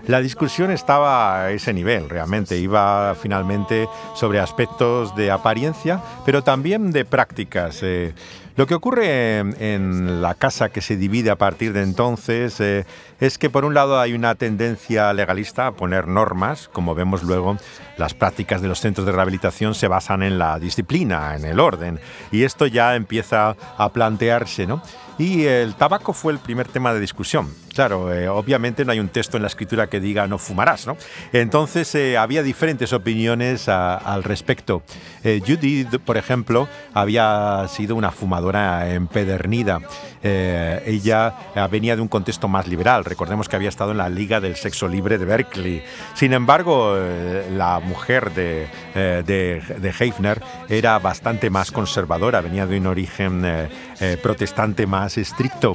La 0.09 0.21
discusión 0.21 0.73
estaba 0.73 1.45
a 1.45 1.51
ese 1.53 1.73
nivel, 1.73 2.09
realmente. 2.09 2.59
Iba 2.59 3.15
finalmente 3.15 3.89
sobre 4.15 4.41
aspectos 4.41 5.15
de 5.15 5.31
apariencia, 5.31 6.01
pero 6.25 6.43
también 6.43 6.91
de 6.91 7.05
prácticas. 7.05 7.81
Eh, 7.83 8.13
lo 8.57 8.67
que 8.67 8.75
ocurre 8.75 9.39
en, 9.39 10.21
la 10.21 10.35
casa 10.35 10.71
que 10.71 10.81
se 10.81 10.97
divide 10.97 11.31
a 11.31 11.37
partir 11.37 11.73
de 11.73 11.83
entonces 11.83 12.61
eh, 12.61 12.85
es 13.23 13.39
que 13.39 13.51
por 13.51 13.65
un 13.65 13.73
lado 13.73 14.01
hay 14.01 14.15
una 14.15 14.35
tendencia 14.35 15.13
legalista 15.13 15.69
a 15.69 15.73
poner 15.73 16.09
normas, 16.09 16.69
como 16.73 16.97
vemos 16.97 17.23
luego, 17.23 17.57
las 17.97 18.15
prácticas 18.15 18.61
de 18.61 18.67
los 18.67 18.81
centros 18.81 19.07
de 19.07 19.13
rehabilitación 19.13 19.77
se 19.77 19.87
basan 19.87 20.25
en 20.25 20.41
la 20.41 20.59
disciplina, 20.59 21.37
en 21.37 21.45
el 21.45 21.61
orden, 21.61 22.01
y 22.33 22.43
esto 22.43 22.67
ya 22.67 22.97
empieza 22.97 23.55
a 23.79 23.89
plantearse, 23.91 24.67
¿no? 24.67 24.83
Y 25.19 25.45
el 25.45 25.77
tabaco 25.77 26.13
fue 26.13 26.33
el 26.33 26.41
primer 26.41 26.67
tema 26.67 26.93
de 26.93 26.99
discusión. 26.99 27.55
Claro, 27.75 28.13
eh, 28.13 28.29
obviamente 28.29 28.85
no 28.85 28.93
hay 28.93 28.99
un 28.99 29.09
texto 29.09 29.37
en 29.37 29.43
la 29.43 29.47
escritura 29.47 29.87
que 29.87 30.01
diga 30.01 30.27
no 30.27 30.39
fumarás, 30.39 30.87
¿no? 30.87 30.97
Entonces 31.33 31.95
eh, 31.95 32.19
había 32.19 32.43
diferentes 32.43 32.93
opiniones 32.93 33.69
al 33.69 34.25
respecto. 34.25 34.83
Eh, 35.23 35.41
Judy, 35.47 35.85
por 36.05 36.17
ejemplo, 36.17 36.69
había 36.93 37.67
sido 37.69 37.95
una 37.95 38.11
fumadora 38.11 38.93
empedernida. 38.93 39.81
Eh, 40.23 40.83
ella 40.87 41.35
venía 41.71 41.97
de 41.97 42.03
un 42.03 42.09
contexto 42.09 42.49
más 42.49 42.67
liberal. 42.67 43.05
Recordemos 43.13 43.47
que 43.47 43.57
había 43.57 43.69
estado 43.69 43.91
en 43.91 43.99
la 43.99 44.09
Liga 44.09 44.41
del 44.41 44.57
Sexo 44.57 44.89
Libre 44.89 45.19
de 45.19 45.27
Berkeley. 45.27 45.83
Sin 46.15 46.33
embargo, 46.33 46.95
eh, 46.97 47.47
la 47.55 47.79
mujer 47.79 48.33
de, 48.33 48.67
eh, 48.95 49.23
de, 49.27 49.89
Hefner 49.91 50.41
era 50.71 50.99
bastante 50.99 51.51
más 51.51 51.71
conservadora, 51.71 52.41
venía 52.41 52.67
de 52.67 52.79
un 52.79 52.87
origen 52.87 53.43
eh, 53.45 54.17
protestante 54.23 54.87
más 54.87 55.19
estricto. 55.19 55.75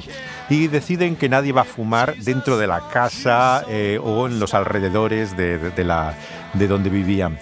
Y 0.50 0.66
deciden 0.66 1.14
que 1.14 1.28
nadie 1.28 1.52
va 1.52 1.60
a 1.60 1.64
fumar 1.64 2.16
dentro 2.16 2.58
de 2.58 2.66
la 2.66 2.88
casa 2.92 3.64
o 4.02 4.26
en 4.26 4.40
los 4.40 4.52
alrededores 4.52 5.36
de, 5.36 5.58
de- 5.58 5.70
de 5.70 5.84
la, 5.84 6.14
de 6.54 6.66
donde 6.66 6.90
vivían. 6.90 7.38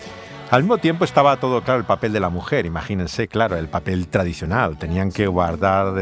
Al 0.48 0.62
mismo 0.62 0.78
tiempo 0.78 1.04
estaba 1.04 1.38
todo 1.38 1.62
claro 1.62 1.80
el 1.80 1.86
papel 1.86 2.12
de 2.12 2.20
la 2.20 2.28
mujer, 2.28 2.66
imagínense, 2.66 3.26
claro, 3.26 3.56
el 3.56 3.68
papel 3.68 4.06
tradicional. 4.06 4.78
Tenían 4.78 5.10
que 5.10 5.26
guardar, 5.26 5.92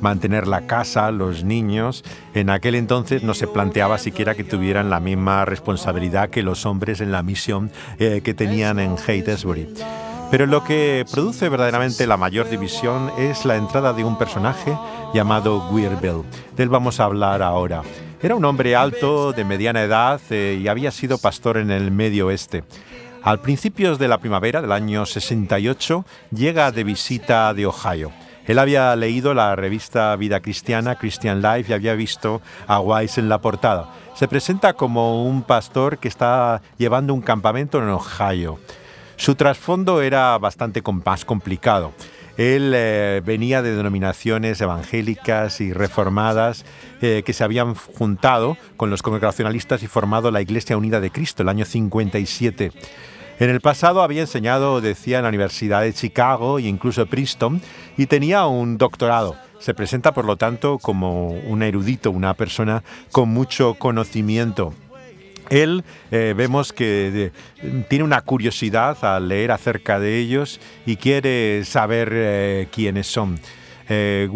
mantener 0.00 0.46
la 0.48 0.66
casa, 0.66 1.10
los 1.10 1.44
niños. 1.44 2.02
En 2.32 2.48
aquel 2.48 2.74
entonces 2.74 3.22
no 3.22 3.34
se 3.34 3.46
planteaba 3.46 3.98
siquiera 3.98 4.34
que 4.34 4.44
tuvieran 4.44 4.88
la 4.88 4.98
misma 4.98 5.44
responsabilidad 5.44 6.30
que 6.30 6.42
los 6.42 6.64
hombres 6.64 7.02
en 7.02 7.12
la 7.12 7.22
misión 7.22 7.70
eh, 7.98 8.22
que 8.24 8.32
tenían 8.32 8.78
en 8.78 8.96
Haighesbury. 8.96 9.68
Pero 10.30 10.46
lo 10.46 10.64
que 10.64 11.04
produce 11.12 11.50
verdaderamente 11.50 12.06
la 12.06 12.16
mayor 12.16 12.48
división 12.48 13.12
es 13.18 13.44
la 13.44 13.56
entrada 13.56 13.92
de 13.92 14.04
un 14.04 14.16
personaje 14.16 14.76
llamado 15.12 15.68
Weir 15.70 15.96
Bill. 16.00 16.22
De 16.56 16.62
él 16.62 16.70
vamos 16.70 16.98
a 16.98 17.04
hablar 17.04 17.42
ahora. 17.42 17.82
Era 18.22 18.34
un 18.34 18.44
hombre 18.46 18.74
alto, 18.74 19.32
de 19.32 19.44
mediana 19.44 19.82
edad, 19.82 20.20
eh, 20.30 20.58
y 20.60 20.66
había 20.68 20.90
sido 20.90 21.18
pastor 21.18 21.58
en 21.58 21.70
el 21.70 21.90
Medio 21.90 22.28
Oeste. 22.28 22.64
Al 23.26 23.40
principios 23.40 23.98
de 23.98 24.06
la 24.06 24.18
primavera 24.18 24.62
del 24.62 24.70
año 24.70 25.04
68 25.04 26.04
llega 26.30 26.70
de 26.70 26.84
visita 26.84 27.52
de 27.54 27.66
Ohio. 27.66 28.12
Él 28.46 28.56
había 28.60 28.94
leído 28.94 29.34
la 29.34 29.56
revista 29.56 30.14
Vida 30.14 30.38
Cristiana, 30.38 30.94
Christian 30.94 31.42
Life, 31.42 31.68
y 31.68 31.74
había 31.74 31.94
visto 31.94 32.40
a 32.68 32.78
Wise 32.78 33.20
en 33.20 33.28
la 33.28 33.40
portada. 33.40 33.92
Se 34.14 34.28
presenta 34.28 34.74
como 34.74 35.24
un 35.24 35.42
pastor 35.42 35.98
que 35.98 36.06
está 36.06 36.62
llevando 36.78 37.14
un 37.14 37.20
campamento 37.20 37.78
en 37.78 37.88
Ohio. 37.88 38.60
Su 39.16 39.34
trasfondo 39.34 40.02
era 40.02 40.38
bastante 40.38 40.80
más 41.04 41.24
complicado. 41.24 41.94
Él 42.36 42.74
eh, 42.76 43.22
venía 43.24 43.60
de 43.60 43.74
denominaciones 43.74 44.60
evangélicas 44.60 45.60
y 45.60 45.72
reformadas 45.72 46.64
eh, 47.02 47.24
que 47.26 47.32
se 47.32 47.42
habían 47.42 47.74
juntado 47.74 48.56
con 48.76 48.88
los 48.88 49.02
congregacionalistas 49.02 49.82
y 49.82 49.88
formado 49.88 50.30
la 50.30 50.42
Iglesia 50.42 50.76
Unida 50.76 51.00
de 51.00 51.10
Cristo 51.10 51.42
el 51.42 51.48
año 51.48 51.64
57. 51.64 52.70
En 53.38 53.50
el 53.50 53.60
pasado 53.60 54.02
había 54.02 54.22
enseñado, 54.22 54.80
decía, 54.80 55.18
en 55.18 55.24
la 55.24 55.28
Universidad 55.28 55.82
de 55.82 55.92
Chicago 55.92 56.58
e 56.58 56.62
incluso 56.62 57.04
Princeton 57.06 57.60
y 57.96 58.06
tenía 58.06 58.46
un 58.46 58.78
doctorado. 58.78 59.36
Se 59.58 59.74
presenta, 59.74 60.12
por 60.12 60.24
lo 60.24 60.36
tanto, 60.36 60.78
como 60.78 61.28
un 61.28 61.62
erudito, 61.62 62.10
una 62.10 62.34
persona 62.34 62.82
con 63.12 63.28
mucho 63.28 63.74
conocimiento. 63.74 64.72
Él 65.50 65.84
eh, 66.10 66.34
vemos 66.36 66.72
que 66.72 67.30
tiene 67.88 68.04
una 68.04 68.20
curiosidad 68.22 69.04
al 69.04 69.28
leer 69.28 69.52
acerca 69.52 70.00
de 70.00 70.18
ellos 70.18 70.58
y 70.86 70.96
quiere 70.96 71.64
saber 71.64 72.10
eh, 72.12 72.68
quiénes 72.72 73.06
son. 73.06 73.38
Eh, 73.88 74.28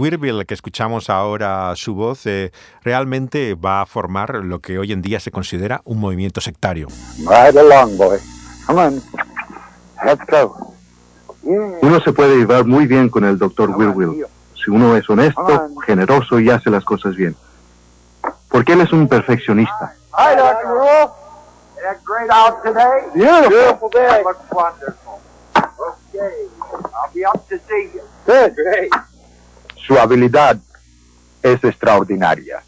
que 0.47 0.55
escuchamos 0.55 1.11
ahora 1.11 1.73
su 1.75 1.95
voz, 1.95 2.27
eh, 2.27 2.53
realmente 2.83 3.55
va 3.55 3.83
a 3.83 3.87
formar 3.87 4.35
lo 4.45 4.61
que 4.61 4.79
hoy 4.79 4.93
en 4.93 5.03
día 5.03 5.19
se 5.21 5.31
considera 5.31 5.81
un 5.85 5.99
movimiento 5.99 6.41
sectario. 6.41 6.89
Come 8.67 8.79
on. 8.79 9.03
Let's 10.05 10.25
go. 10.27 10.75
Uno 11.43 12.01
se 12.01 12.13
puede 12.13 12.37
llevar 12.37 12.65
muy 12.65 12.87
bien 12.87 13.09
con 13.09 13.25
el 13.25 13.39
doctor 13.39 13.71
Will 13.71 14.27
si 14.63 14.71
uno 14.71 14.97
es 14.97 15.09
honesto, 15.09 15.69
generoso 15.87 16.39
y 16.39 16.51
hace 16.51 16.71
las 16.71 16.85
cosas 16.85 17.17
bien. 17.17 17.35
Porque 18.49 18.73
él 18.73 18.83
es 18.83 18.93
un 18.93 19.09
perfeccionista. 19.09 19.95
Hi, 20.13 20.37
Dr. 20.37 20.69
Rule. 20.69 21.11
Had 21.77 21.97
a 21.97 21.99
great 22.05 22.31
out 22.31 22.63
today. 22.63 23.09
Beautiful. 23.15 23.89
day. 23.91 24.07
That 24.07 24.25
looks 24.25 24.51
wonderful. 24.53 25.21
Okay. 25.57 26.49
I'll 26.63 27.13
be 27.15 27.25
up 27.25 27.49
to 27.49 27.59
see 27.69 27.91
you. 27.95 28.03
Good. 28.27 28.55
Great. 28.55 28.93
Su 29.87 29.99
habilidad 29.99 30.59
es 31.43 31.65
extraordinaria. 31.65 32.63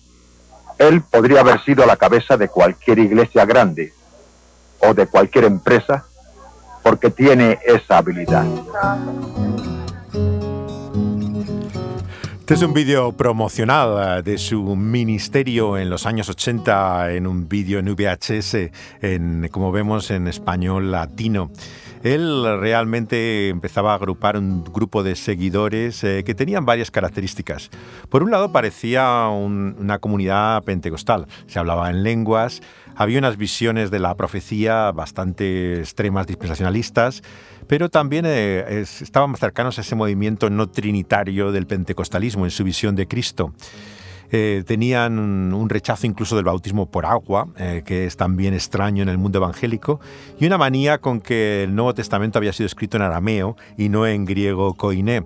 Él 0.79 1.03
podría 1.03 1.41
haber 1.41 1.63
sido 1.63 1.85
la 1.85 1.97
cabeza 1.97 2.37
de 2.37 2.49
cualquier 2.49 2.99
iglesia 3.01 3.45
grande 3.45 3.93
o 4.83 4.95
de 4.95 5.07
cualquier 5.07 5.45
empresa 5.45 6.05
porque 6.83 7.11
tiene 7.11 7.59
esa 7.65 7.99
habilidad. 7.99 8.45
Este 12.53 12.55
es 12.55 12.63
un 12.63 12.75
vídeo 12.75 13.13
promocional 13.13 14.19
eh, 14.19 14.23
de 14.23 14.37
su 14.37 14.77
ministerio 14.77 15.79
en 15.79 15.89
los 15.89 16.05
años 16.05 16.29
80, 16.29 17.13
en 17.13 17.27
un 17.27 17.49
vídeo 17.49 17.79
en 17.79 17.95
VHS, 17.95 18.71
en, 19.01 19.49
como 19.51 19.73
vemos 19.73 20.11
en 20.11 20.27
español 20.27 20.91
latino. 20.91 21.51
Él 22.03 22.45
realmente 22.59 23.49
empezaba 23.49 23.93
a 23.93 23.95
agrupar 23.97 24.37
un 24.37 24.65
grupo 24.65 25.03
de 25.03 25.15
seguidores 25.15 26.03
eh, 26.05 26.25
que 26.25 26.35
tenían 26.35 26.67
varias 26.67 26.91
características. 26.91 27.71
Por 28.09 28.23
un 28.23 28.31
lado 28.31 28.51
parecía 28.53 29.29
un- 29.29 29.77
una 29.79 29.99
comunidad 29.99 30.63
pentecostal, 30.65 31.27
se 31.47 31.59
hablaba 31.59 31.91
en 31.91 32.03
lenguas, 32.03 32.61
había 32.97 33.19
unas 33.19 33.37
visiones 33.37 33.91
de 33.91 34.01
la 34.01 34.15
profecía 34.17 34.91
bastante 34.93 35.79
extremas 35.81 36.27
dispensacionalistas, 36.27 37.23
pero 37.69 37.89
también 37.89 38.25
eh, 38.27 38.65
es- 38.81 39.01
estaban 39.03 39.35
cercanos 39.37 39.79
a 39.79 39.83
ese 39.83 39.95
movimiento 39.95 40.51
no 40.51 40.69
trinitario 40.69 41.53
del 41.53 41.67
pentecostalismo 41.67 42.45
en 42.45 42.51
su 42.51 42.65
visión 42.65 42.97
de 42.97 43.07
Cristo. 43.07 43.53
Eh, 44.35 44.65
tenían 44.67 45.19
un, 45.19 45.69
rechazo 45.69 46.07
incluso 46.07 46.37
del 46.37 46.47
bautismo 46.47 46.87
por 46.87 47.05
agua, 47.05 47.49
eh, 47.59 47.83
que 47.85 48.07
es 48.07 48.17
también 48.17 48.55
extraño 48.55 49.03
en 49.03 49.11
el 49.11 49.19
mundo 49.19 49.39
evangélico, 49.39 50.01
y 50.41 50.47
una 50.47 50.57
manía 50.57 50.99
con 50.99 51.21
que 51.21 51.65
el 51.65 51.75
Nuevo 51.75 51.93
Testamento 51.93 52.39
había 52.39 52.55
sido 52.55 52.67
escrito 52.67 52.97
en 52.97 53.03
arameo 53.03 53.57
y 53.77 53.91
no 53.91 54.07
en 54.07 54.25
griego 54.25 54.73
koiné. 54.73 55.25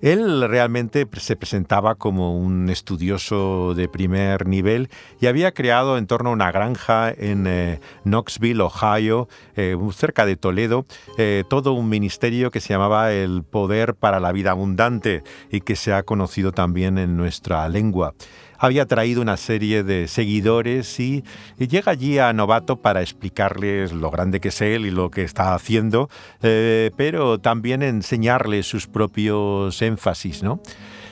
Él 0.00 0.48
realmente 0.48 1.08
se 1.18 1.34
presentaba 1.34 1.96
como 1.96 2.38
un 2.38 2.70
estudioso 2.70 3.74
de 3.74 3.88
primer 3.88 4.46
nivel 4.46 4.90
y 5.20 5.26
había 5.26 5.52
creado 5.52 5.98
en 5.98 6.06
torno 6.06 6.30
a 6.30 6.32
una 6.34 6.52
granja 6.52 7.10
en 7.10 7.46
eh, 7.48 7.80
Knoxville, 8.04 8.62
Ohio, 8.62 9.28
eh, 9.56 9.76
cerca 9.92 10.24
de 10.24 10.36
Toledo, 10.36 10.86
eh, 11.16 11.42
todo 11.48 11.72
un 11.72 11.88
ministerio 11.88 12.50
que 12.50 12.60
se 12.60 12.68
llamaba 12.68 13.12
el 13.12 13.42
Poder 13.42 13.94
para 13.94 14.20
la 14.20 14.30
Vida 14.30 14.52
Abundante 14.52 15.24
y 15.50 15.62
que 15.62 15.74
se 15.74 15.92
ha 15.92 16.04
conocido 16.04 16.52
también 16.52 16.98
en 16.98 17.16
nuestra 17.16 17.68
lengua 17.68 18.14
había 18.58 18.86
traído 18.86 19.22
una 19.22 19.36
serie 19.36 19.82
de 19.82 20.08
seguidores 20.08 21.00
y, 21.00 21.24
llega 21.58 21.92
allí 21.92 22.18
a 22.18 22.32
Novato 22.32 22.76
para 22.76 23.00
explicarles 23.00 23.92
lo 23.92 24.10
grande 24.10 24.40
que 24.40 24.48
es 24.48 24.60
él 24.60 24.86
y 24.86 24.90
lo 24.90 25.10
que 25.10 25.22
está 25.22 25.54
haciendo, 25.54 26.10
eh, 26.42 26.90
pero 26.96 27.38
también 27.38 27.82
enseñarles 27.82 28.66
sus 28.66 28.86
propios 28.86 29.80
énfasis, 29.80 30.42
¿no? 30.42 30.60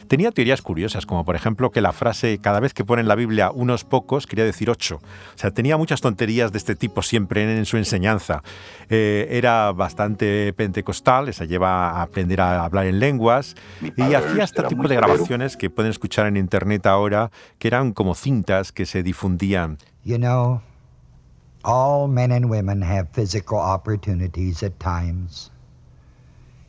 Tenía 0.08 0.30
teorías 0.30 0.62
curiosas, 0.62 1.06
como 1.06 1.24
por 1.24 1.36
ejemplo 1.36 1.70
que 1.70 1.80
la 1.80 1.92
frase 1.92 2.38
cada 2.38 2.60
vez 2.60 2.74
que 2.74 2.84
pone 2.84 3.02
en 3.02 3.08
la 3.08 3.14
Biblia 3.14 3.50
unos 3.50 3.84
pocos 3.84 4.26
quería 4.26 4.44
decir 4.44 4.70
ocho. 4.70 4.96
O 4.96 5.38
sea, 5.38 5.50
tenía 5.50 5.76
muchas 5.76 6.00
tonterías 6.00 6.52
de 6.52 6.58
este 6.58 6.76
tipo 6.76 7.02
siempre 7.02 7.56
en, 7.56 7.64
su 7.66 7.76
enseñanza. 7.76 8.42
Eh, 8.88 9.28
era 9.30 9.72
bastante 9.72 10.52
pentecostal, 10.52 11.32
se 11.34 11.46
lleva 11.46 11.90
a 11.90 12.02
aprender 12.02 12.40
a 12.40 12.64
hablar 12.64 12.86
en 12.86 12.98
lenguas 12.98 13.54
y 13.96 14.14
hacía 14.14 14.44
este 14.44 14.62
tipo 14.64 14.86
de 14.88 14.96
grabaciones 14.96 15.56
que 15.56 15.70
pueden 15.70 15.90
escuchar 15.90 16.26
en 16.26 16.36
internet 16.36 16.86
ahora, 16.86 17.30
que 17.58 17.68
eran 17.68 17.92
como 17.92 18.14
cintas 18.14 18.72
que 18.72 18.86
se 18.86 19.02
difundían. 19.02 19.78
You 20.04 20.18
know, 20.18 20.60
all 21.64 22.08
men 22.08 22.30
and 22.30 22.48
women 22.48 22.82
have 22.82 23.08
physical 23.12 23.58
opportunities 23.58 24.62
at 24.62 24.78
times. 24.78 25.50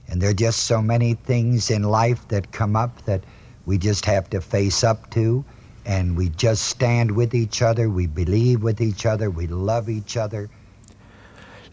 And 0.10 0.22
there 0.22 0.30
are 0.30 0.34
just 0.34 0.64
so 0.68 0.82
many 0.82 1.16
things 1.16 1.70
in 1.70 1.84
life 1.84 2.28
that 2.30 2.52
come 2.52 2.76
up 2.76 3.04
that 3.06 3.22
we 3.66 3.78
just 3.78 4.06
have 4.06 4.30
to 4.30 4.42
face 4.42 4.84
up 4.84 5.10
to. 5.12 5.44
And 5.86 6.18
we 6.18 6.30
just 6.30 6.64
stand 6.64 7.12
with 7.12 7.34
each 7.34 7.62
other, 7.62 7.90
we 7.90 8.08
believe 8.08 8.62
with 8.62 8.82
each 8.82 9.06
other, 9.06 9.30
we 9.30 9.48
love 9.48 9.90
each 9.90 10.18
other. 10.18 10.50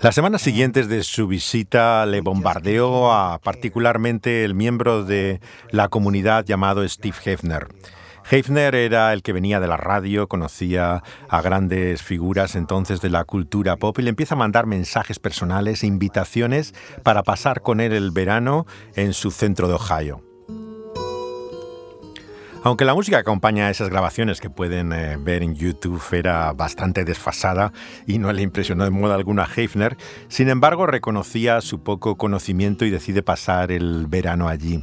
Las 0.00 0.14
semanas 0.14 0.42
siguientes 0.42 0.88
de 0.88 1.02
su 1.02 1.26
visita 1.26 2.04
le 2.04 2.20
bombardeó 2.20 3.12
a 3.12 3.38
particularmente 3.38 4.44
el 4.44 4.54
miembro 4.54 5.04
de 5.04 5.40
la 5.70 5.88
comunidad 5.88 6.44
llamado 6.44 6.86
Steve 6.88 7.16
Hefner. 7.24 7.68
Hefner 8.30 8.74
era 8.74 9.12
el 9.12 9.22
que 9.22 9.32
venía 9.32 9.60
de 9.60 9.68
la 9.68 9.76
radio, 9.76 10.28
conocía 10.28 11.02
a 11.28 11.42
grandes 11.42 12.02
figuras 12.02 12.56
entonces 12.56 13.00
de 13.02 13.10
la 13.10 13.24
cultura 13.24 13.76
pop 13.76 13.98
y 13.98 14.02
le 14.02 14.10
empieza 14.10 14.34
a 14.34 14.38
mandar 14.38 14.66
mensajes 14.66 15.18
personales 15.18 15.82
e 15.82 15.86
invitaciones 15.86 16.74
para 17.02 17.22
pasar 17.22 17.60
con 17.60 17.80
él 17.80 17.92
el 17.92 18.12
verano 18.12 18.66
en 18.96 19.12
su 19.12 19.30
centro 19.30 19.68
de 19.68 19.74
Ohio. 19.74 20.22
Aunque 22.62 22.86
la 22.86 22.94
música 22.94 23.18
que 23.18 23.20
acompaña 23.20 23.66
a 23.66 23.70
esas 23.70 23.90
grabaciones 23.90 24.40
que 24.40 24.48
pueden 24.48 24.94
eh, 24.94 25.18
ver 25.18 25.42
en 25.42 25.54
YouTube 25.54 26.02
era 26.12 26.50
bastante 26.54 27.04
desfasada 27.04 27.74
y 28.06 28.16
no 28.16 28.32
le 28.32 28.40
impresionó 28.40 28.84
de 28.84 28.90
modo 28.90 29.12
alguna 29.12 29.42
a 29.42 29.48
Hefner, 29.54 29.98
sin 30.28 30.48
embargo 30.48 30.86
reconocía 30.86 31.60
su 31.60 31.82
poco 31.82 32.16
conocimiento 32.16 32.86
y 32.86 32.90
decide 32.90 33.22
pasar 33.22 33.70
el 33.70 34.06
verano 34.06 34.48
allí. 34.48 34.82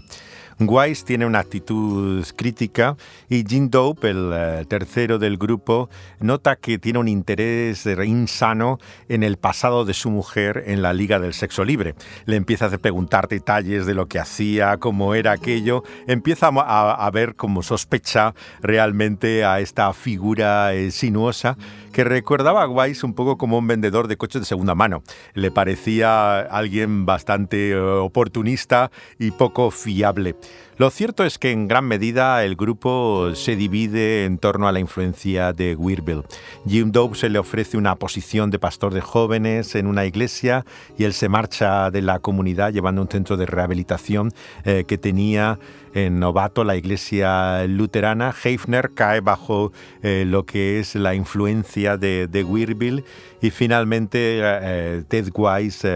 Wise 0.60 1.06
tiene 1.06 1.26
una 1.26 1.40
actitud 1.40 2.26
crítica 2.36 2.96
y 3.30 3.44
Jim 3.48 3.70
Dope, 3.70 4.10
el 4.10 4.32
eh, 4.34 4.66
tercero 4.68 5.20
del 5.20 5.38
grupo, 5.38 5.90
nota 6.20 6.56
que 6.56 6.78
tiene 6.78 7.00
un 7.00 7.08
interés 7.08 7.86
insano 7.86 8.80
en 9.10 9.24
el 9.24 9.38
pasado 9.38 9.86
de 9.86 9.94
su 9.94 10.10
mujer 10.10 10.64
en 10.68 10.82
la 10.82 10.94
Liga 10.94 11.20
del 11.20 11.34
Sexo 11.34 11.64
Libre. 11.66 11.96
Le 12.26 12.36
empieza 12.36 12.68
a 12.68 12.78
preguntar 12.78 13.28
detalles 13.28 13.86
de 13.86 13.94
lo 13.94 14.08
que 14.08 14.20
hacía, 14.20 14.78
cómo 14.78 15.16
era 15.16 15.32
aquello, 15.32 15.84
empieza 16.08 16.50
a, 16.54 17.12
ver 17.12 17.36
como 17.36 17.64
sospecha 17.64 18.34
realmente 18.62 19.44
a 19.44 19.60
esta 19.60 19.92
figura 19.94 20.74
eh, 20.74 20.92
sinuosa 20.92 21.58
que 21.92 22.04
recordaba 22.04 22.64
a 22.64 22.68
Wise 22.68 23.06
un 23.06 23.14
poco 23.14 23.38
como 23.38 23.58
un 23.58 23.68
vendedor 23.68 24.08
de 24.08 24.18
coches 24.18 24.42
de 24.42 24.46
segunda 24.46 24.76
mano. 24.76 25.04
Le 25.34 25.52
parecía 25.52 26.40
alguien 26.40 27.06
bastante 27.06 27.72
eh, 27.72 27.78
oportunista 27.78 28.92
y 29.20 29.32
poco 29.32 29.72
fiable. 29.72 30.36
Lo 30.82 30.90
cierto 30.90 31.24
es 31.24 31.38
que 31.38 31.52
en 31.52 31.68
gran 31.68 31.86
medida 31.86 32.44
el 32.44 32.56
grupo 32.56 33.36
se 33.36 33.56
divide 33.56 34.26
en 34.26 34.40
torno 34.40 34.68
a 34.68 34.72
la 34.72 34.80
influencia 34.80 35.54
de 35.54 35.76
Weirville. 35.76 36.24
Jim 36.68 36.92
Dope 36.92 37.16
se 37.16 37.30
le 37.30 37.38
ofrece 37.38 37.78
una 37.78 37.98
posición 37.98 38.50
de 38.50 38.58
pastor 38.58 38.92
de 38.92 39.02
jóvenes 39.02 39.76
en 39.76 39.86
una 39.86 40.06
iglesia 40.06 40.66
y 40.98 41.04
él 41.04 41.14
se 41.14 41.30
marcha 41.30 41.92
de 41.92 42.02
la 42.02 42.18
comunidad 42.18 42.74
llevando 42.74 43.04
un 43.04 43.10
centro 43.10 43.38
de 43.38 43.46
rehabilitación 43.46 44.32
eh, 44.66 44.86
que 44.88 44.98
tenía 44.98 45.60
en 45.94 46.20
Novato, 46.20 46.64
la 46.64 46.76
iglesia 46.76 47.68
luterana. 47.68 48.34
Hefner 48.44 48.94
cae 48.96 49.20
bajo 49.20 49.74
eh, 50.02 50.24
lo 50.26 50.48
que 50.48 50.80
es 50.80 50.96
la 50.96 51.14
influencia 51.14 51.98
de, 51.98 52.26
de 52.26 52.44
Weirville 52.44 53.04
y 53.40 53.52
finalmente 53.52 54.40
eh, 54.42 55.04
Ted 55.08 55.30
Wise 55.36 55.88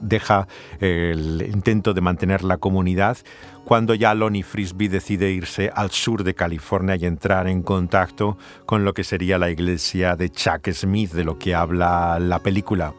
deja 0.00 0.48
el 0.80 1.48
intento 1.52 1.94
de 1.94 2.00
mantener 2.00 2.42
la 2.42 2.56
comunidad 2.56 3.18
cuando 3.70 3.94
ya 3.94 4.14
Lonnie 4.14 4.42
Frisbee 4.42 4.88
decide 4.88 5.30
irse 5.30 5.70
al 5.72 5.92
sur 5.92 6.24
de 6.24 6.34
California 6.34 6.96
y 6.96 7.06
entrar 7.06 7.46
en 7.46 7.62
contacto 7.62 8.36
con 8.66 8.84
lo 8.84 8.94
que 8.94 9.04
sería 9.04 9.38
la 9.38 9.48
iglesia 9.48 10.16
de 10.16 10.28
Chuck 10.28 10.68
Smith, 10.72 11.12
de 11.12 11.22
lo 11.22 11.38
que 11.38 11.54
habla 11.54 12.18
la 12.18 12.40
película. 12.40 12.94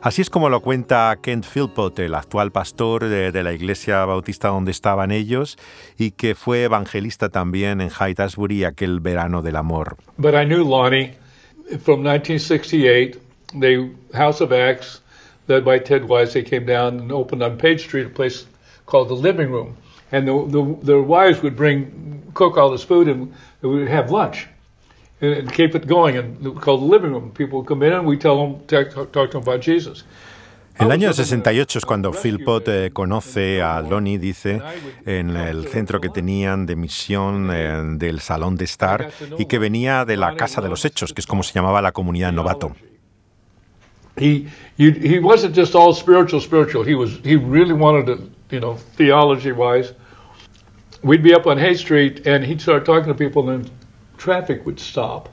Así 0.00 0.22
es 0.22 0.30
como 0.30 0.48
lo 0.48 0.60
cuenta 0.60 1.18
Kent 1.20 1.44
Philpott, 1.44 1.98
el 1.98 2.14
actual 2.14 2.52
pastor 2.52 3.08
de, 3.08 3.42
la 3.42 3.52
iglesia 3.52 4.04
bautista 4.04 4.46
donde 4.46 4.70
estaban 4.70 5.10
ellos 5.10 5.58
y 5.98 6.12
que 6.12 6.36
fue 6.36 6.62
evangelista 6.62 7.28
también 7.28 7.80
en 7.80 7.90
Haight-Ashbury 7.90 8.62
aquel 8.62 9.00
verano 9.00 9.42
del 9.42 9.56
amor. 9.56 9.96
But 10.18 10.34
I 10.34 10.44
knew 10.44 10.62
Lonnie 10.62 11.16
from 11.80 12.04
1968, 12.04 13.20
the 13.58 13.90
House 14.14 14.40
of 14.40 14.52
Acts, 14.52 15.02
led 15.48 15.64
by 15.64 15.80
Ted 15.80 16.04
Wise, 16.04 16.32
they 16.32 16.44
came 16.44 16.64
down 16.64 17.00
and 17.00 17.10
opened 17.10 17.42
on 17.42 17.58
Page 17.58 17.80
Street 17.80 18.06
a 18.06 18.08
place 18.08 18.46
called 18.86 19.08
the 19.08 19.16
Living 19.16 19.50
Room. 19.50 19.76
And 20.12 20.28
the, 20.28 20.46
the, 20.46 20.78
the 20.82 21.02
wives 21.02 21.42
would 21.42 21.56
bring, 21.56 22.22
cook 22.34 22.56
all 22.56 22.70
this 22.70 22.84
food, 22.84 23.08
and 23.08 23.32
we 23.62 23.68
would 23.70 23.88
have 23.88 24.10
lunch 24.10 24.46
and, 25.20 25.32
and 25.32 25.52
keep 25.52 25.74
it 25.74 25.86
going. 25.86 26.16
And 26.16 26.60
called 26.60 26.82
the 26.82 26.86
living 26.86 27.12
room. 27.12 27.30
People 27.32 27.58
would 27.58 27.68
come 27.68 27.82
in, 27.82 27.92
and 27.92 28.06
we 28.06 28.16
tell 28.16 28.36
them, 28.36 28.64
talk, 28.66 29.12
talk 29.12 29.30
to 29.30 29.38
them 29.38 29.42
about 29.42 29.60
Jesus. 29.60 30.04
El 30.78 30.90
año 30.90 31.12
68 31.12 31.78
es 31.78 31.84
cuando 31.84 32.12
Philpott 32.12 32.66
eh, 32.68 32.90
conoce 32.92 33.60
a 33.60 33.82
Lonnie, 33.82 34.16
dice, 34.16 34.62
en 35.04 35.36
el 35.36 35.68
centro 35.68 36.00
que 36.00 36.08
tenían 36.08 36.64
de 36.64 36.76
misión 36.76 37.50
eh, 37.52 37.82
del 37.98 38.20
Salón 38.20 38.56
de 38.56 38.64
Star 38.64 39.10
y 39.38 39.44
que 39.44 39.58
venía 39.58 40.04
de 40.06 40.16
la 40.16 40.34
Casa 40.34 40.62
de 40.62 40.70
los 40.70 40.84
Hechos, 40.84 41.12
que 41.12 41.20
es 41.20 41.26
como 41.26 41.42
se 41.42 41.52
llamaba 41.52 41.82
la 41.82 41.92
comunidad 41.92 42.32
novato. 42.32 42.74
He, 44.16 44.46
he, 44.76 44.90
he 44.90 45.18
wasn't 45.20 45.54
just 45.54 45.74
all 45.74 45.94
spiritual, 45.94 46.40
spiritual. 46.40 46.84
He 46.84 46.94
was, 46.94 47.18
he 47.24 47.36
really 47.36 47.72
wanted 47.72 48.06
to, 48.06 48.30
you 48.50 48.60
know, 48.60 48.76
theology 48.96 49.52
wise, 49.52 49.94
we'd 51.02 51.22
be 51.22 51.34
up 51.34 51.46
on 51.46 51.58
Hay 51.58 51.74
Street 51.74 52.26
and 52.26 52.44
he'd 52.44 52.60
start 52.60 52.84
talking 52.84 53.08
to 53.08 53.14
people 53.14 53.50
and 53.50 53.70
traffic 54.16 54.64
would 54.66 54.78
stop 54.78 55.28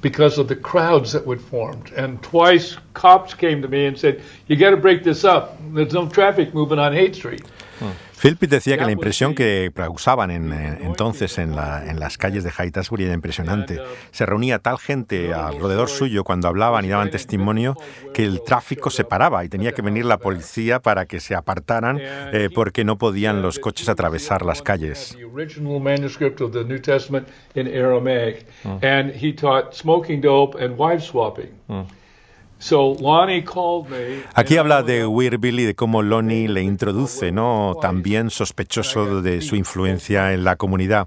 because 0.00 0.38
of 0.38 0.48
the 0.48 0.56
crowds 0.56 1.12
that 1.12 1.26
would 1.26 1.40
form. 1.40 1.82
And 1.96 2.22
twice 2.22 2.76
cops 2.94 3.34
came 3.34 3.60
to 3.62 3.68
me 3.68 3.86
and 3.86 3.98
said, 3.98 4.22
you 4.46 4.56
got 4.56 4.70
to 4.70 4.76
break 4.76 5.02
this 5.02 5.24
up. 5.24 5.58
There's 5.72 5.92
no 5.92 6.08
traffic 6.08 6.54
moving 6.54 6.78
on 6.78 6.92
Hay 6.92 7.12
Street. 7.12 7.44
Philpott 8.20 8.48
decía 8.48 8.78
que 8.78 8.84
la 8.84 8.92
impresión 8.92 9.34
que 9.34 9.70
usaban 9.90 10.30
en, 10.30 10.52
entonces 10.52 11.38
en, 11.38 11.54
la, 11.54 11.84
en, 11.90 12.00
las 12.00 12.16
calles 12.16 12.42
de 12.44 12.50
Haight-Ashbury 12.50 13.04
era 13.04 13.12
impresionante. 13.12 13.80
Se 14.12 14.24
reunía 14.24 14.60
tal 14.60 14.78
gente 14.78 15.34
alrededor 15.34 15.88
suyo 15.88 16.24
cuando 16.24 16.48
hablaban 16.48 16.84
y 16.84 16.88
daban 16.88 17.10
testimonio 17.10 17.76
que 18.14 18.24
el 18.24 18.42
tráfico 18.42 18.90
se 18.90 19.04
paraba 19.04 19.44
y 19.44 19.48
tenía 19.48 19.72
que 19.72 19.82
venir 19.82 20.06
la 20.06 20.18
policía 20.18 20.80
para 20.80 21.06
que 21.06 21.20
se 21.20 21.34
apartaran 21.34 21.98
eh, 22.00 22.48
porque 22.54 22.84
no 22.84 22.96
podían 22.96 23.42
los 23.42 23.58
coches 23.58 23.88
atravesar 23.88 24.44
las 24.44 24.62
calles. 24.62 25.16
Aquí 34.34 34.56
habla 34.56 34.82
de 34.82 35.06
Weirville 35.06 35.62
y 35.62 35.66
de 35.66 35.74
cómo 35.74 36.00
Lonnie 36.00 36.48
le 36.48 36.62
introduce, 36.62 37.30
¿no? 37.30 37.76
También 37.80 38.30
sospechoso 38.30 39.20
de 39.20 39.42
su 39.42 39.54
influencia 39.56 40.32
en 40.32 40.44
la 40.44 40.56
comunidad. 40.56 41.06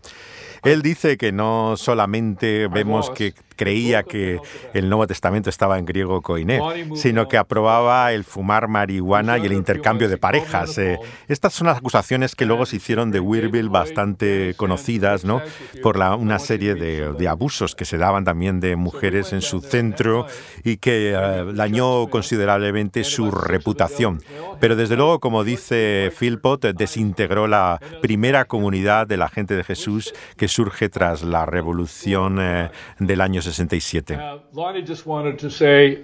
Él 0.64 0.84
dice 0.84 1.18
que 1.18 1.32
no 1.32 1.76
solamente 1.76 2.68
vemos 2.68 3.10
que 3.10 3.34
creía 3.58 4.04
que 4.04 4.40
el 4.74 4.88
Nuevo 4.88 5.06
Testamento 5.08 5.50
estaba 5.50 5.78
en 5.78 5.86
griego 5.86 6.22
koiné, 6.22 6.62
sino 6.96 7.28
que 7.28 7.38
aprobaba 7.38 8.14
el 8.14 8.24
fumar 8.24 8.70
marihuana 8.70 9.38
y 9.38 9.46
el 9.46 9.54
intercambio 9.54 10.08
de 10.08 10.18
parejas. 10.18 10.78
Eh, 10.78 10.98
estas 11.28 11.54
son 11.54 11.68
las 11.68 11.78
acusaciones 11.78 12.36
que 12.36 12.46
luego 12.46 12.66
se 12.66 12.78
hicieron 12.78 13.12
de 13.12 13.20
Weirville 13.20 13.70
bastante 13.70 14.54
conocidas, 14.56 15.26
¿no? 15.26 15.42
Por 15.84 15.98
una 15.98 16.40
serie 16.40 16.76
de, 16.76 17.28
abusos 17.28 17.76
que 17.76 17.84
se 17.84 17.98
daban 17.98 18.24
también 18.24 18.60
de 18.60 18.76
mujeres 18.76 19.34
en 19.34 19.42
su 19.42 19.60
centro 19.60 20.28
y 20.64 20.78
que 20.78 21.14
uh, 21.14 21.52
dañó 21.52 22.08
considerablemente 22.08 23.04
su 23.04 23.32
reputación. 23.32 24.22
Pero 24.62 24.76
desde 24.76 24.96
luego, 24.96 25.20
como 25.20 25.44
dice 25.44 26.12
Philpott, 26.18 26.64
desintegró 26.66 27.48
la 27.48 27.80
primera 28.02 28.46
comunidad 28.46 29.08
de 29.08 29.18
la 29.18 29.28
gente 29.28 29.56
de 29.56 29.64
Jesús 29.64 30.14
que 30.38 30.48
surge 30.48 30.88
tras 30.90 31.24
la 31.24 31.46
revolución 31.46 32.38
eh, 32.40 32.70
del 33.00 33.22
año 33.22 33.42
67. 33.52 34.40
Lonnie 34.54 34.82
just 34.82 35.06
wanted 35.06 35.40
to 35.40 35.50
say, 35.50 36.04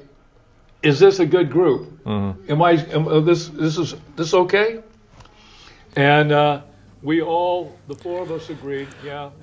is 0.82 0.99
this 0.99 1.19
a 1.19 1.25
good 1.25 1.49
group? 1.49 2.06
Am 2.06 2.62
I, 2.62 2.71
am, 2.91 3.08
uh, 3.08 3.19
this, 3.21 3.47
this 3.47 3.77
is 3.77 3.95
this 4.15 4.34
okay? 4.34 4.84
And 5.95 6.32
uh, 6.32 6.62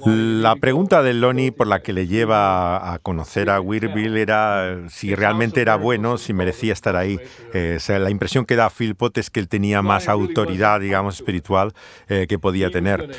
La 0.06 0.56
pregunta 0.56 1.02
de 1.02 1.12
Lonnie 1.12 1.52
por 1.52 1.66
la 1.66 1.82
que 1.82 1.92
le 1.92 2.06
lleva 2.06 2.94
a 2.94 2.98
conocer 2.98 3.50
a 3.50 3.60
Weirville 3.60 4.18
era 4.22 4.88
si 4.88 5.14
realmente 5.14 5.60
era 5.60 5.76
bueno, 5.76 6.16
si 6.16 6.32
merecía 6.32 6.72
estar 6.72 6.96
ahí. 6.96 7.20
Eh, 7.52 7.78
la 7.86 8.08
impresión 8.08 8.46
que 8.46 8.56
da 8.56 8.70
Philpott 8.70 9.18
es 9.18 9.28
que 9.28 9.40
él 9.40 9.48
tenía 9.48 9.82
más 9.82 10.08
autoridad, 10.08 10.80
digamos, 10.80 11.16
espiritual 11.16 11.74
eh, 12.08 12.26
que 12.26 12.38
podía 12.38 12.70
tener. 12.70 13.10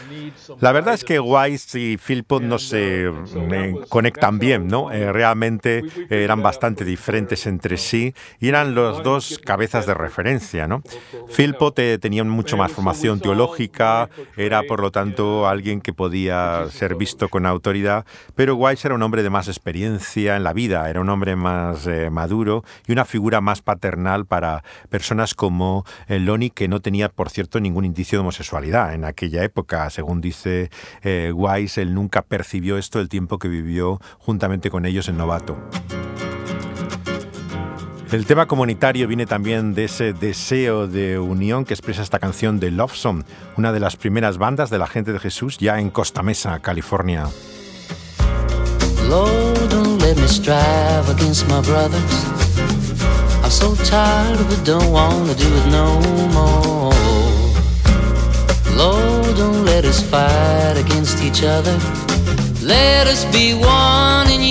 La 0.60 0.72
verdad 0.72 0.96
es 0.96 1.04
que 1.04 1.20
Wise 1.20 1.80
y 1.80 1.98
Philpott 1.98 2.42
no 2.42 2.58
se 2.58 3.10
eh, 3.10 3.76
conectan 3.90 4.40
bien, 4.40 4.68
¿no? 4.68 4.90
realmente 4.90 5.84
eran 6.10 6.42
bastante 6.42 6.84
diferentes 6.84 7.46
entre 7.46 7.78
sí 7.78 8.14
y 8.40 8.48
eran 8.48 8.74
los 8.74 9.04
dos 9.04 9.40
cabezas 9.44 9.86
de 9.86 9.94
referencia, 9.94 10.68
¿no? 10.68 10.82
Philpott 11.36 11.80
tenía 12.00 12.24
mucho 12.24 12.58
más 12.58 12.72
formación 12.72 13.20
teológica, 13.20 14.10
era, 14.38 14.64
por 14.64 14.82
lo 14.82 14.92
tanto, 14.92 15.48
alguien 15.48 15.82
que 15.82 15.94
podía 15.94 16.66
ser 16.70 16.96
visto 16.96 17.30
con 17.30 17.46
autoridad, 17.46 18.06
pero 18.36 18.56
Weiss 18.56 18.86
era 18.86 18.96
un 18.96 19.04
hombre 19.04 19.24
de 19.24 19.30
más 19.30 19.48
experiencia 19.48 20.36
en 20.36 20.44
la 20.44 20.54
vida, 20.54 20.90
era 20.90 21.02
un 21.02 21.10
hombre 21.10 21.36
más 21.36 21.88
eh, 21.88 22.10
maduro 22.10 22.64
y 22.88 22.92
una 22.92 23.06
figura 23.06 23.42
más 23.42 23.62
paternal 23.62 24.26
para 24.26 24.64
personas 24.90 25.34
como 25.34 25.86
eh, 26.08 26.20
Lonnie, 26.20 26.50
que 26.50 26.68
no 26.68 26.82
tenía, 26.82 27.10
por 27.10 27.30
cierto, 27.30 27.60
ningún 27.60 27.86
indicio 27.86 28.18
de 28.18 28.22
homosexualidad 28.22 28.94
en 28.94 29.06
aquella 29.06 29.44
época. 29.44 29.90
Según 29.90 30.22
dice 30.22 30.70
eh, 31.04 31.32
Weiss, 31.34 31.78
él 31.78 31.94
nunca 31.94 32.22
percibió 32.22 32.78
esto 32.78 33.00
el 33.00 33.10
tiempo 33.10 33.40
que 33.40 33.48
vivió 33.48 34.00
juntamente 34.20 34.70
con 34.70 34.86
ellos 34.86 35.08
en 35.08 35.18
Novato. 35.18 35.58
El 38.12 38.26
tema 38.26 38.46
comunitario 38.46 39.08
viene 39.08 39.26
también 39.26 39.74
de 39.74 39.86
ese 39.86 40.12
deseo 40.12 40.86
de 40.86 41.18
unión 41.18 41.64
que 41.64 41.74
expresa 41.74 42.02
esta 42.02 42.20
canción 42.20 42.60
de 42.60 42.70
Love 42.70 42.94
Song, 42.94 43.24
una 43.56 43.72
de 43.72 43.80
las 43.80 43.96
primeras 43.96 44.38
bandas 44.38 44.70
de 44.70 44.78
la 44.78 44.86
gente 44.86 45.14
de 45.14 45.20
Jesús 45.20 45.58
ya 45.58 45.80
en 45.80 45.90
Costa 45.90 46.22
Mesa, 46.22 46.60
California. 46.60 47.30
I'm 53.44 53.50
so 53.50 53.76
tired 53.84 54.38
do 54.66 54.78
it 54.78 55.66
no 55.72 56.00
more. 56.34 56.92
Don't 58.78 59.66
let 59.66 59.86
us 59.86 60.02
fight 60.02 60.78
against 60.78 61.24
each 61.24 61.44
other. 61.44 61.78
Let 62.62 63.08
us 63.08 63.26
be 63.32 63.54
one 63.54 64.30
in. 64.30 64.51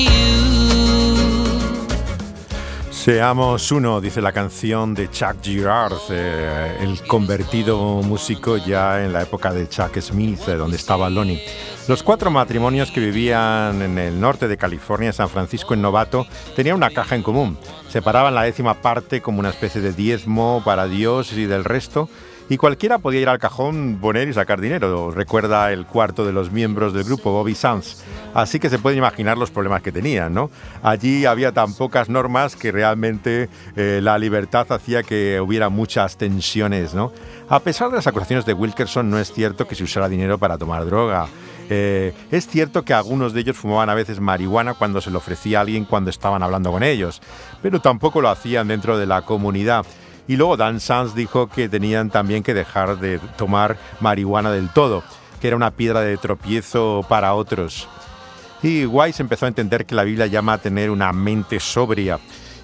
Seamos 3.01 3.73
uno, 3.73 3.99
dice 3.99 4.21
la 4.21 4.31
canción 4.31 4.95
de 4.95 5.11
Chuck 5.11 5.37
Girard, 5.43 5.95
eh, 6.11 6.77
el 6.83 7.01
convertido 7.07 7.79
músico 8.03 8.59
ya 8.59 9.03
en 9.03 9.15
la 9.15 9.23
época 9.23 9.55
de 9.55 9.67
Chuck 9.67 9.99
Smith, 10.01 10.47
eh, 10.47 10.57
donde 10.57 10.77
estaba 10.77 11.09
Lonnie. 11.09 11.43
Los 11.89 12.03
cuatro 12.03 12.31
matrimonios 12.31 12.91
que 12.91 13.01
vivían 13.01 13.81
en 13.81 13.97
el 13.97 14.21
norte 14.21 14.49
de 14.49 14.59
California, 14.59 15.15
San 15.15 15.31
Francisco, 15.31 15.73
en 15.73 15.81
Novato, 15.81 16.27
tenían 16.55 16.77
una 16.77 16.91
caja 16.91 17.17
en 17.17 17.23
común. 17.23 17.57
Separaban 17.89 18.35
la 18.35 18.43
décima 18.43 18.75
parte 18.83 19.23
como 19.23 19.41
una 19.41 19.49
especie 19.49 19.81
de 19.81 19.95
diezmo 19.95 20.61
para 20.63 20.87
Dios 20.87 21.33
y 21.33 21.47
del 21.47 21.65
resto, 21.65 22.11
y 22.51 22.57
cualquiera 22.57 22.99
podía 22.99 23.21
ir 23.21 23.29
al 23.29 23.39
cajón, 23.39 23.99
poner 24.01 24.29
y 24.29 24.33
sacar 24.33 24.61
dinero. 24.61 25.13
Recuerda 25.13 25.73
el 25.73 25.87
cuarto 25.87 26.27
de 26.27 26.33
los 26.33 26.51
miembros 26.51 26.93
del 26.93 27.05
grupo, 27.05 27.31
Bobby 27.31 27.55
Sands. 27.55 28.03
Así 28.35 28.59
que 28.59 28.69
se 28.69 28.81
pueden 28.81 28.99
imaginar 28.99 29.39
los 29.39 29.53
problemas 29.53 29.83
que 29.83 29.93
tenían, 29.93 30.35
¿no? 30.35 30.51
Allí 30.83 31.27
había 31.27 31.53
tan 31.53 31.73
pocas 31.75 32.09
normas 32.09 32.57
que 32.57 32.73
realmente 32.73 33.49
eh, 33.77 34.01
la 34.03 34.19
libertad 34.19 34.67
hacía 34.73 35.05
que 35.05 35.41
hubiera 35.41 35.69
muchas 35.69 36.17
tensiones, 36.17 36.93
¿no? 36.93 37.13
A 37.49 37.61
pesar 37.61 37.89
de 37.89 37.97
las 37.97 38.09
acusaciones 38.09 38.45
de 38.45 38.53
Wilkerson, 38.53 39.09
no 39.09 39.21
es 39.21 39.33
cierto 39.33 39.69
que 39.69 39.77
se 39.77 39.85
usara 39.85 40.09
dinero 40.09 40.37
para 40.37 40.59
tomar 40.59 40.85
droga. 40.87 41.29
Eh, 41.73 42.13
es 42.33 42.49
cierto 42.49 42.85
que 42.85 42.93
algunos 42.93 43.33
de 43.33 43.43
ellos 43.43 43.57
fumaban 43.57 43.91
a 43.91 43.95
veces 43.95 44.19
marihuana 44.19 44.75
cuando 44.75 45.01
se 45.01 45.13
lo 45.13 45.19
ofrecía 45.19 45.59
a 45.59 45.61
alguien 45.61 45.85
cuando 45.85 46.11
estaban 46.11 46.43
hablando 46.43 46.73
con 46.73 46.83
ellos, 46.83 47.23
pero 47.63 47.81
tampoco 47.81 48.21
lo 48.21 48.29
hacían 48.29 48.67
dentro 48.67 48.99
de 48.99 49.07
la 49.07 49.23
comunidad. 49.23 49.87
Y 50.31 50.37
luego 50.37 50.57
Dan 50.57 50.79
Sanz 50.79 51.17
dijo 51.17 51.49
que 51.49 51.69
tenían 51.69 52.09
también 52.09 52.45
que 52.45 52.55
dejar 52.55 53.01
de 53.01 53.19
tomar 53.37 53.77
marihuana 53.99 54.53
del 54.53 54.69
todo, 54.69 55.03
que 55.41 55.49
era 55.49 55.57
una 55.57 55.73
piedra 55.73 56.03
de 56.03 56.17
tropiezo 56.19 57.05
para 57.09 57.35
otros. 57.35 57.89
Y 58.63 58.87
Weiss 58.87 59.19
empezó 59.19 59.47
a 59.47 59.49
entender 59.49 59.85
que 59.87 59.97
la 59.97 60.05
Biblia 60.05 60.29
llama 60.29 60.53
a 60.53 60.59
tener 60.59 60.91
una 60.91 61.13
mente 61.13 61.59
sobria. 61.59 62.21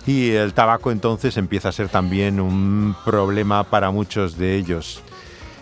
Y 0.06 0.30
el 0.30 0.54
tabaco 0.54 0.92
entonces 0.92 1.36
empieza 1.38 1.70
a 1.70 1.72
ser 1.72 1.88
también 1.88 2.38
un 2.38 2.94
problema 3.04 3.64
para 3.64 3.90
muchos 3.90 4.38
de 4.38 4.54
ellos. 4.54 5.02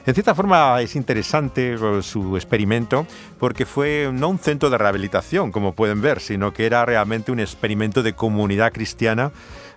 En 0.05 0.13
cierta 0.13 0.35
forma 0.35 0.83
es 0.83 0.97
interesante 0.97 1.79
su 2.03 2.37
experimento 2.37 3.07
porque 3.41 3.65
fue 3.65 4.11
no 4.13 4.29
un 4.29 4.39
centro 4.39 4.69
de 4.69 4.77
rehabilitación, 4.77 5.51
como 5.51 5.73
pueden 5.73 6.03
ver, 6.03 6.21
sino 6.21 6.53
que 6.53 6.67
era 6.67 6.85
realmente 6.85 7.33
un 7.33 7.41
experimento 7.41 8.03
de 8.03 8.13
comunidad 8.13 8.73
cristiana 8.73 9.33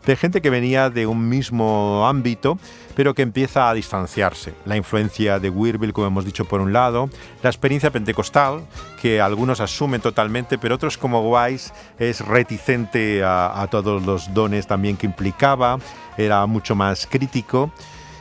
de 0.06 0.16
gente 0.16 0.42
que 0.42 0.50
venía 0.50 0.90
de 0.90 1.06
un 1.06 1.28
mismo 1.30 2.08
ámbito, 2.08 2.58
pero 2.96 3.14
que 3.14 3.22
empieza 3.22 3.70
a 3.70 3.74
distanciarse. 3.74 4.54
La 4.66 4.78
influencia 4.78 5.40
de 5.40 5.50
Weirville, 5.50 5.94
como 5.94 6.08
hemos 6.08 6.26
dicho 6.26 6.46
por 6.46 6.62
un 6.62 6.74
lado, 6.74 7.10
la 7.44 7.50
experiencia 7.50 7.92
pentecostal, 7.92 8.66
que 9.02 9.22
algunos 9.22 9.60
asumen 9.60 10.02
totalmente, 10.02 10.58
pero 10.58 10.76
otros 10.76 10.98
como 10.98 11.30
Weiss 11.30 11.74
es 12.00 12.22
reticente 12.22 13.22
a 13.24 13.68
todos 13.70 14.04
los 14.04 14.34
dones 14.34 14.68
también 14.68 14.98
que 14.98 15.06
implicaba, 15.06 15.78
era 16.18 16.46
mucho 16.46 16.76
más 16.76 17.06
crítico. 17.06 17.72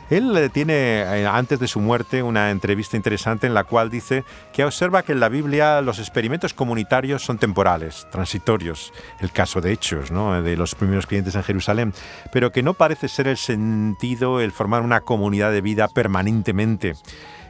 Él 0.09 0.49
tiene, 0.53 1.01
eh, 1.01 1.27
antes 1.27 1.59
de 1.59 1.67
su 1.67 1.79
muerte, 1.79 2.23
una 2.23 2.51
entrevista 2.51 2.95
interesante 2.95 3.47
en 3.47 3.53
la 3.53 3.65
cual 3.65 3.89
dice 3.89 4.23
que 4.53 4.63
observa 4.63 5.03
que 5.03 5.11
en 5.11 5.19
la 5.19 5.29
Biblia 5.29 5.81
los 5.81 5.99
experimentos 5.99 6.53
comunitarios 6.53 7.23
son 7.23 7.37
temporales, 7.37 8.07
transitorios, 8.11 8.93
el 9.19 9.31
caso 9.31 9.61
de 9.61 9.73
Hechos, 9.73 10.11
¿no? 10.11 10.41
de 10.41 10.55
los 10.55 10.75
primeros 10.75 11.07
clientes 11.07 11.35
en 11.35 11.43
Jerusalén, 11.43 11.93
pero 12.31 12.51
que 12.51 12.63
no 12.63 12.73
parece 12.73 13.07
ser 13.07 13.27
el 13.27 13.37
sentido 13.37 14.39
el 14.39 14.51
formar 14.51 14.81
una 14.81 15.01
comunidad 15.01 15.51
de 15.51 15.61
vida 15.61 15.87
permanentemente. 15.87 16.95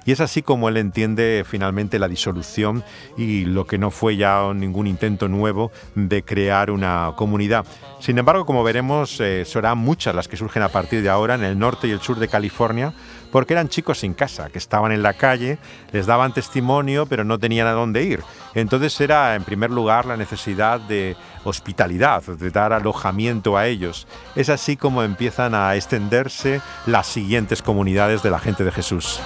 Y 0.08 0.14
es 0.14 0.22
así 0.22 0.42
como 0.42 0.70
él 0.70 0.78
entiende 0.78 1.44
finalmente 1.46 2.00
la 2.00 2.08
disolución 2.08 2.82
y 3.18 3.44
lo 3.44 3.68
que 3.68 3.78
no 3.78 3.92
fue 3.92 4.16
ya 4.16 4.54
ningún 4.56 4.88
intento 4.88 5.28
nuevo 5.28 5.70
de 5.96 6.24
crear 6.24 6.72
una 6.72 7.12
comunidad. 7.18 7.66
Sin 8.00 8.18
embargo, 8.18 8.46
como 8.46 8.64
veremos, 8.64 9.20
eh, 9.20 9.44
serán 9.44 9.80
muchas 9.80 10.16
las 10.16 10.30
que 10.30 10.38
surgen 10.38 10.64
a 10.64 10.70
partir 10.70 11.02
de 11.02 11.10
ahora 11.10 11.36
en 11.36 11.44
el 11.44 11.60
norte 11.60 11.90
y 11.90 11.92
el 11.92 12.00
sur 12.00 12.20
de 12.20 12.30
California, 12.30 12.94
porque 13.32 13.54
eran 13.54 13.70
chicos 13.70 14.00
sin 14.00 14.14
casa, 14.14 14.50
que 14.50 14.58
estaban 14.58 14.92
en 14.92 15.04
la 15.04 15.14
calle, 15.14 15.58
les 15.92 16.06
daban 16.06 16.34
testimonio, 16.34 17.06
pero 17.06 17.24
no 17.24 17.40
tenían 17.40 17.68
a 17.68 17.72
dónde 17.72 18.04
ir. 18.04 18.22
Entonces 18.54 19.00
era, 19.02 19.36
en 19.36 19.44
primer 19.44 19.72
lugar, 19.72 20.06
la 20.06 20.18
necesidad 20.18 20.80
de 20.80 21.16
hospitalidad, 21.44 22.24
de 22.24 22.52
dar 22.52 22.74
alojamiento 22.74 23.58
a 23.58 23.68
ellos. 23.68 24.08
Es 24.36 24.50
así 24.50 24.78
como 24.78 25.04
empiezan 25.04 25.56
a 25.56 25.76
extenderse 25.76 26.62
las 26.86 27.08
siguientes 27.08 27.62
comunidades 27.62 28.24
de 28.24 28.32
la 28.32 28.40
gente 28.40 28.64
de 28.64 28.72
Jesús. 28.72 29.22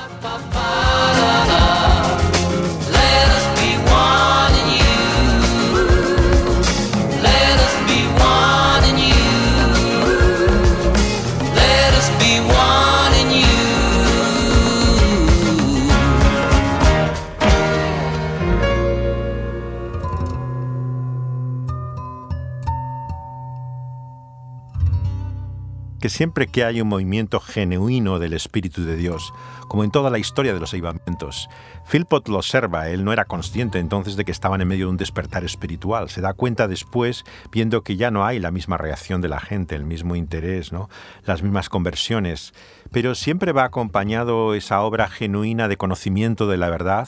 Que 26.02 26.10
siempre 26.10 26.48
que 26.48 26.66
hay 26.66 26.82
un 26.82 26.88
movimiento 26.88 27.40
genuino 27.40 28.18
del 28.18 28.34
Espíritu 28.34 28.84
de 28.84 28.98
Dios, 28.98 29.34
como 29.68 29.84
en 29.84 29.92
toda 29.92 30.10
la 30.10 30.18
historia 30.18 30.54
de 30.54 30.60
los 30.60 30.74
avivamientos, 30.74 31.48
Philpott 31.90 32.28
lo 32.28 32.38
observa, 32.38 32.90
él 32.90 33.06
no 33.06 33.14
era 33.14 33.26
consciente 33.26 33.78
entonces 33.78 34.16
de 34.16 34.26
que 34.26 34.32
estaban 34.32 34.62
en 34.62 34.68
medio 34.68 34.88
de 34.88 34.92
un 34.92 34.98
despertar 34.98 35.44
espiritual, 35.44 36.10
se 36.10 36.22
da 36.22 36.34
cuenta 36.34 36.68
después 36.68 37.24
viendo 37.52 37.84
que 37.84 37.96
ya 37.98 38.10
no 38.10 38.26
hay 38.26 38.40
la 38.40 38.52
misma 38.52 38.78
reacción 38.78 39.22
de 39.22 39.30
la 39.30 39.40
gente, 39.40 39.76
el 39.76 39.86
mismo 39.86 40.16
interés, 40.16 40.72
¿no? 40.74 40.90
las 41.26 41.44
mismas 41.44 41.70
conversiones, 41.70 42.54
pero 42.92 43.14
siempre 43.14 43.52
va 43.52 43.64
acompañado 43.64 44.56
esa 44.56 44.82
obra 44.82 45.08
genuina 45.08 45.68
de 45.68 45.78
conocimiento 45.78 46.48
de 46.48 46.58
la 46.58 46.70
verdad, 46.70 47.08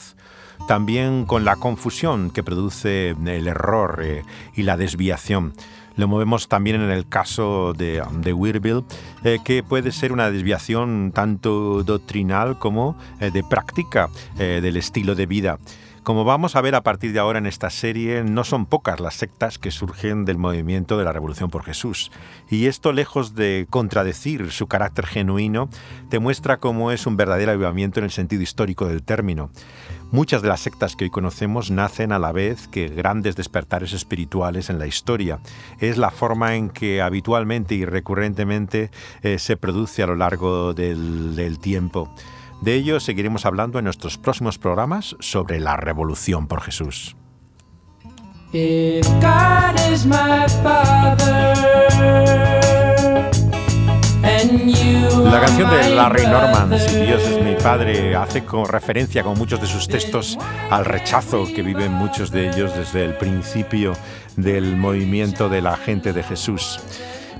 también 0.68 1.26
con 1.26 1.44
la 1.44 1.56
confusión 1.56 2.30
que 2.30 2.44
produce 2.44 3.10
el 3.10 3.48
error 3.48 4.00
eh, 4.02 4.22
y 4.54 4.62
la 4.62 4.76
desviación. 4.76 5.52
Lo 5.96 6.08
movemos 6.08 6.48
también 6.48 6.80
en 6.80 6.90
el 6.90 7.08
caso 7.08 7.72
de, 7.72 8.02
de 8.12 8.32
Weirville, 8.32 8.84
eh, 9.22 9.38
que 9.44 9.62
puede 9.62 9.92
ser 9.92 10.12
una 10.12 10.30
desviación 10.30 11.12
tanto 11.14 11.84
doctrinal 11.84 12.58
como 12.58 12.96
eh, 13.20 13.30
de 13.30 13.44
práctica 13.44 14.08
eh, 14.38 14.60
del 14.62 14.76
estilo 14.76 15.14
de 15.14 15.26
vida. 15.26 15.58
Como 16.04 16.24
vamos 16.24 16.54
a 16.54 16.60
ver 16.60 16.74
a 16.74 16.82
partir 16.82 17.14
de 17.14 17.18
ahora 17.18 17.38
en 17.38 17.46
esta 17.46 17.70
serie, 17.70 18.24
no 18.24 18.44
son 18.44 18.66
pocas 18.66 19.00
las 19.00 19.14
sectas 19.14 19.58
que 19.58 19.70
surgen 19.70 20.26
del 20.26 20.36
movimiento 20.36 20.98
de 20.98 21.04
la 21.04 21.14
Revolución 21.14 21.48
por 21.48 21.64
Jesús. 21.64 22.12
Y 22.50 22.66
esto, 22.66 22.92
lejos 22.92 23.34
de 23.34 23.66
contradecir 23.70 24.50
su 24.50 24.66
carácter 24.66 25.06
genuino, 25.06 25.70
demuestra 26.10 26.58
cómo 26.58 26.90
es 26.90 27.06
un 27.06 27.16
verdadero 27.16 27.52
avivamiento 27.52 28.00
en 28.00 28.04
el 28.04 28.10
sentido 28.10 28.42
histórico 28.42 28.86
del 28.86 29.02
término. 29.02 29.48
Muchas 30.14 30.42
de 30.42 30.48
las 30.48 30.60
sectas 30.60 30.94
que 30.94 31.02
hoy 31.02 31.10
conocemos 31.10 31.72
nacen 31.72 32.12
a 32.12 32.20
la 32.20 32.30
vez 32.30 32.68
que 32.68 32.86
grandes 32.86 33.34
despertares 33.34 33.92
espirituales 33.92 34.70
en 34.70 34.78
la 34.78 34.86
historia. 34.86 35.40
Es 35.80 35.98
la 35.98 36.12
forma 36.12 36.54
en 36.54 36.70
que 36.70 37.02
habitualmente 37.02 37.74
y 37.74 37.84
recurrentemente 37.84 38.92
eh, 39.22 39.40
se 39.40 39.56
produce 39.56 40.04
a 40.04 40.06
lo 40.06 40.14
largo 40.14 40.72
del, 40.72 41.58
tiempo. 41.60 42.14
De 42.62 42.74
ello 42.74 43.00
seguiremos 43.00 43.44
hablando 43.44 43.80
en 43.80 43.86
nuestros 43.86 44.16
próximos 44.16 44.56
programas 44.56 45.16
sobre 45.18 45.58
la 45.58 45.76
Revolución 45.76 46.46
por 46.46 46.60
Jesús. 46.60 47.16
La 54.54 55.40
canción 55.40 55.68
de 55.68 55.94
Larry 55.96 56.26
Norman, 56.26 56.78
Si 56.78 56.96
Dios 57.00 57.22
es 57.24 57.42
mi 57.42 57.56
padre, 57.56 58.14
hace 58.14 58.44
referencia 58.68 59.24
con 59.24 59.36
muchos 59.36 59.60
de 59.60 59.66
sus 59.66 59.88
textos 59.88 60.38
al 60.70 60.84
rechazo 60.84 61.44
que 61.52 61.62
viven 61.62 61.92
muchos 61.92 62.30
de 62.30 62.50
ellos 62.50 62.72
desde 62.76 63.04
el 63.04 63.16
principio 63.16 63.94
del 64.36 64.76
movimiento 64.76 65.48
de 65.48 65.60
la 65.60 65.76
gente 65.76 66.12
de 66.12 66.22
Jesús. 66.22 66.78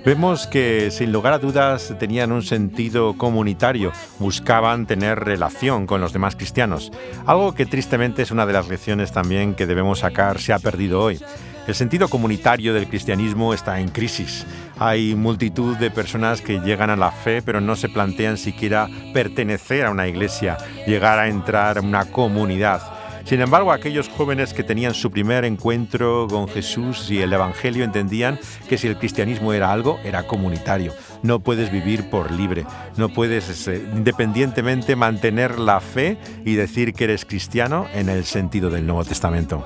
Vemos 0.04 0.48
que 0.48 0.90
sin 0.90 1.12
lugar 1.12 1.34
a 1.34 1.38
dudas 1.38 1.94
tenían 2.00 2.32
un 2.32 2.42
sentido 2.42 3.16
comunitario, 3.16 3.92
buscaban 4.18 4.86
tener 4.86 5.20
relación 5.20 5.86
con 5.86 6.00
los 6.00 6.12
demás 6.12 6.34
cristianos, 6.34 6.90
algo 7.26 7.54
que 7.54 7.64
tristemente 7.64 8.22
es 8.22 8.32
una 8.32 8.44
de 8.44 8.54
las 8.54 8.68
lecciones 8.68 9.12
también 9.12 9.54
que 9.54 9.66
debemos 9.66 10.00
sacar, 10.00 10.40
se 10.40 10.52
ha 10.52 10.58
perdido 10.58 11.00
hoy. 11.00 11.20
El 11.66 11.74
sentido 11.74 12.08
comunitario 12.08 12.74
del 12.74 12.88
cristianismo 12.88 13.54
está 13.54 13.80
en 13.80 13.88
crisis. 13.88 14.46
Hay 14.78 15.14
multitud 15.14 15.76
de 15.78 15.90
personas 15.90 16.42
que 16.42 16.60
llegan 16.60 16.90
a 16.90 16.96
la 16.96 17.10
fe 17.10 17.40
pero 17.40 17.60
no 17.62 17.74
se 17.74 17.88
plantean 17.88 18.36
siquiera 18.36 18.86
pertenecer 19.14 19.86
a 19.86 19.90
una 19.90 20.06
iglesia, 20.06 20.58
llegar 20.86 21.18
a 21.18 21.28
entrar 21.28 21.78
en 21.78 21.86
una 21.86 22.04
comunidad. 22.04 22.82
Sin 23.24 23.40
embargo, 23.40 23.72
aquellos 23.72 24.10
jóvenes 24.10 24.52
que 24.52 24.62
tenían 24.62 24.92
su 24.92 25.10
primer 25.10 25.46
encuentro 25.46 26.26
con 26.28 26.46
Jesús 26.46 27.10
y 27.10 27.22
el 27.22 27.32
Evangelio 27.32 27.82
entendían 27.82 28.38
que 28.68 28.76
si 28.76 28.86
el 28.86 28.98
cristianismo 28.98 29.54
era 29.54 29.72
algo, 29.72 29.98
era 30.04 30.26
comunitario. 30.26 30.92
No 31.22 31.40
puedes 31.40 31.72
vivir 31.72 32.10
por 32.10 32.30
libre, 32.30 32.66
no 32.98 33.08
puedes 33.08 33.66
eh, 33.66 33.82
independientemente 33.94 34.94
mantener 34.94 35.58
la 35.58 35.80
fe 35.80 36.18
y 36.44 36.56
decir 36.56 36.92
que 36.92 37.04
eres 37.04 37.24
cristiano 37.24 37.86
en 37.94 38.10
el 38.10 38.26
sentido 38.26 38.68
del 38.68 38.86
Nuevo 38.86 39.06
Testamento. 39.06 39.64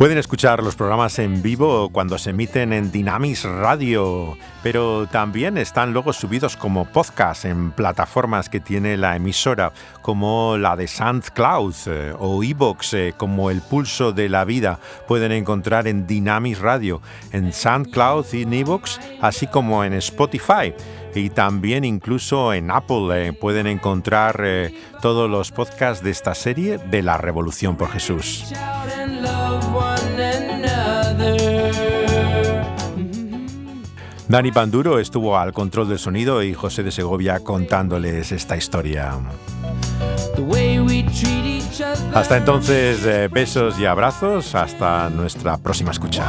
Pueden 0.00 0.16
escuchar 0.16 0.62
los 0.62 0.76
programas 0.76 1.18
en 1.18 1.42
vivo 1.42 1.90
cuando 1.90 2.16
se 2.16 2.30
emiten 2.30 2.72
en 2.72 2.90
Dynamis 2.90 3.44
Radio, 3.44 4.38
pero 4.62 5.06
también 5.06 5.58
están 5.58 5.92
luego 5.92 6.14
subidos 6.14 6.56
como 6.56 6.86
podcast 6.86 7.44
en 7.44 7.70
plataformas 7.72 8.48
que 8.48 8.60
tiene 8.60 8.96
la 8.96 9.14
emisora, 9.16 9.72
como 10.00 10.56
la 10.56 10.74
de 10.76 10.88
SoundCloud 10.88 11.74
eh, 11.84 12.14
o 12.18 12.42
iVoox, 12.42 12.94
eh, 12.94 13.14
como 13.14 13.50
El 13.50 13.60
Pulso 13.60 14.12
de 14.12 14.30
la 14.30 14.46
Vida. 14.46 14.80
Pueden 15.06 15.32
encontrar 15.32 15.86
en 15.86 16.06
Dynamis 16.06 16.60
Radio, 16.60 17.02
en 17.32 17.52
SoundCloud 17.52 18.24
y 18.32 18.42
en 18.44 18.54
iVoox, 18.54 18.98
así 19.20 19.48
como 19.48 19.84
en 19.84 19.92
Spotify. 19.92 20.72
Y 21.14 21.30
también 21.30 21.84
incluso 21.84 22.52
en 22.52 22.70
Apple 22.70 23.28
eh, 23.28 23.32
pueden 23.32 23.66
encontrar 23.66 24.40
eh, 24.44 24.74
todos 25.02 25.28
los 25.28 25.50
podcasts 25.50 26.04
de 26.04 26.10
esta 26.10 26.34
serie 26.34 26.78
de 26.78 27.02
la 27.02 27.18
Revolución 27.18 27.76
por 27.76 27.90
Jesús. 27.90 28.52
Dani 34.28 34.52
Panduro 34.52 35.00
estuvo 35.00 35.36
al 35.36 35.52
control 35.52 35.88
del 35.88 35.98
sonido 35.98 36.42
y 36.44 36.54
José 36.54 36.84
de 36.84 36.92
Segovia 36.92 37.40
contándoles 37.40 38.30
esta 38.30 38.56
historia. 38.56 39.18
Hasta 42.14 42.36
entonces, 42.36 43.04
eh, 43.04 43.28
besos 43.28 43.78
y 43.80 43.86
abrazos. 43.86 44.54
Hasta 44.54 45.10
nuestra 45.10 45.56
próxima 45.58 45.90
escucha. 45.90 46.24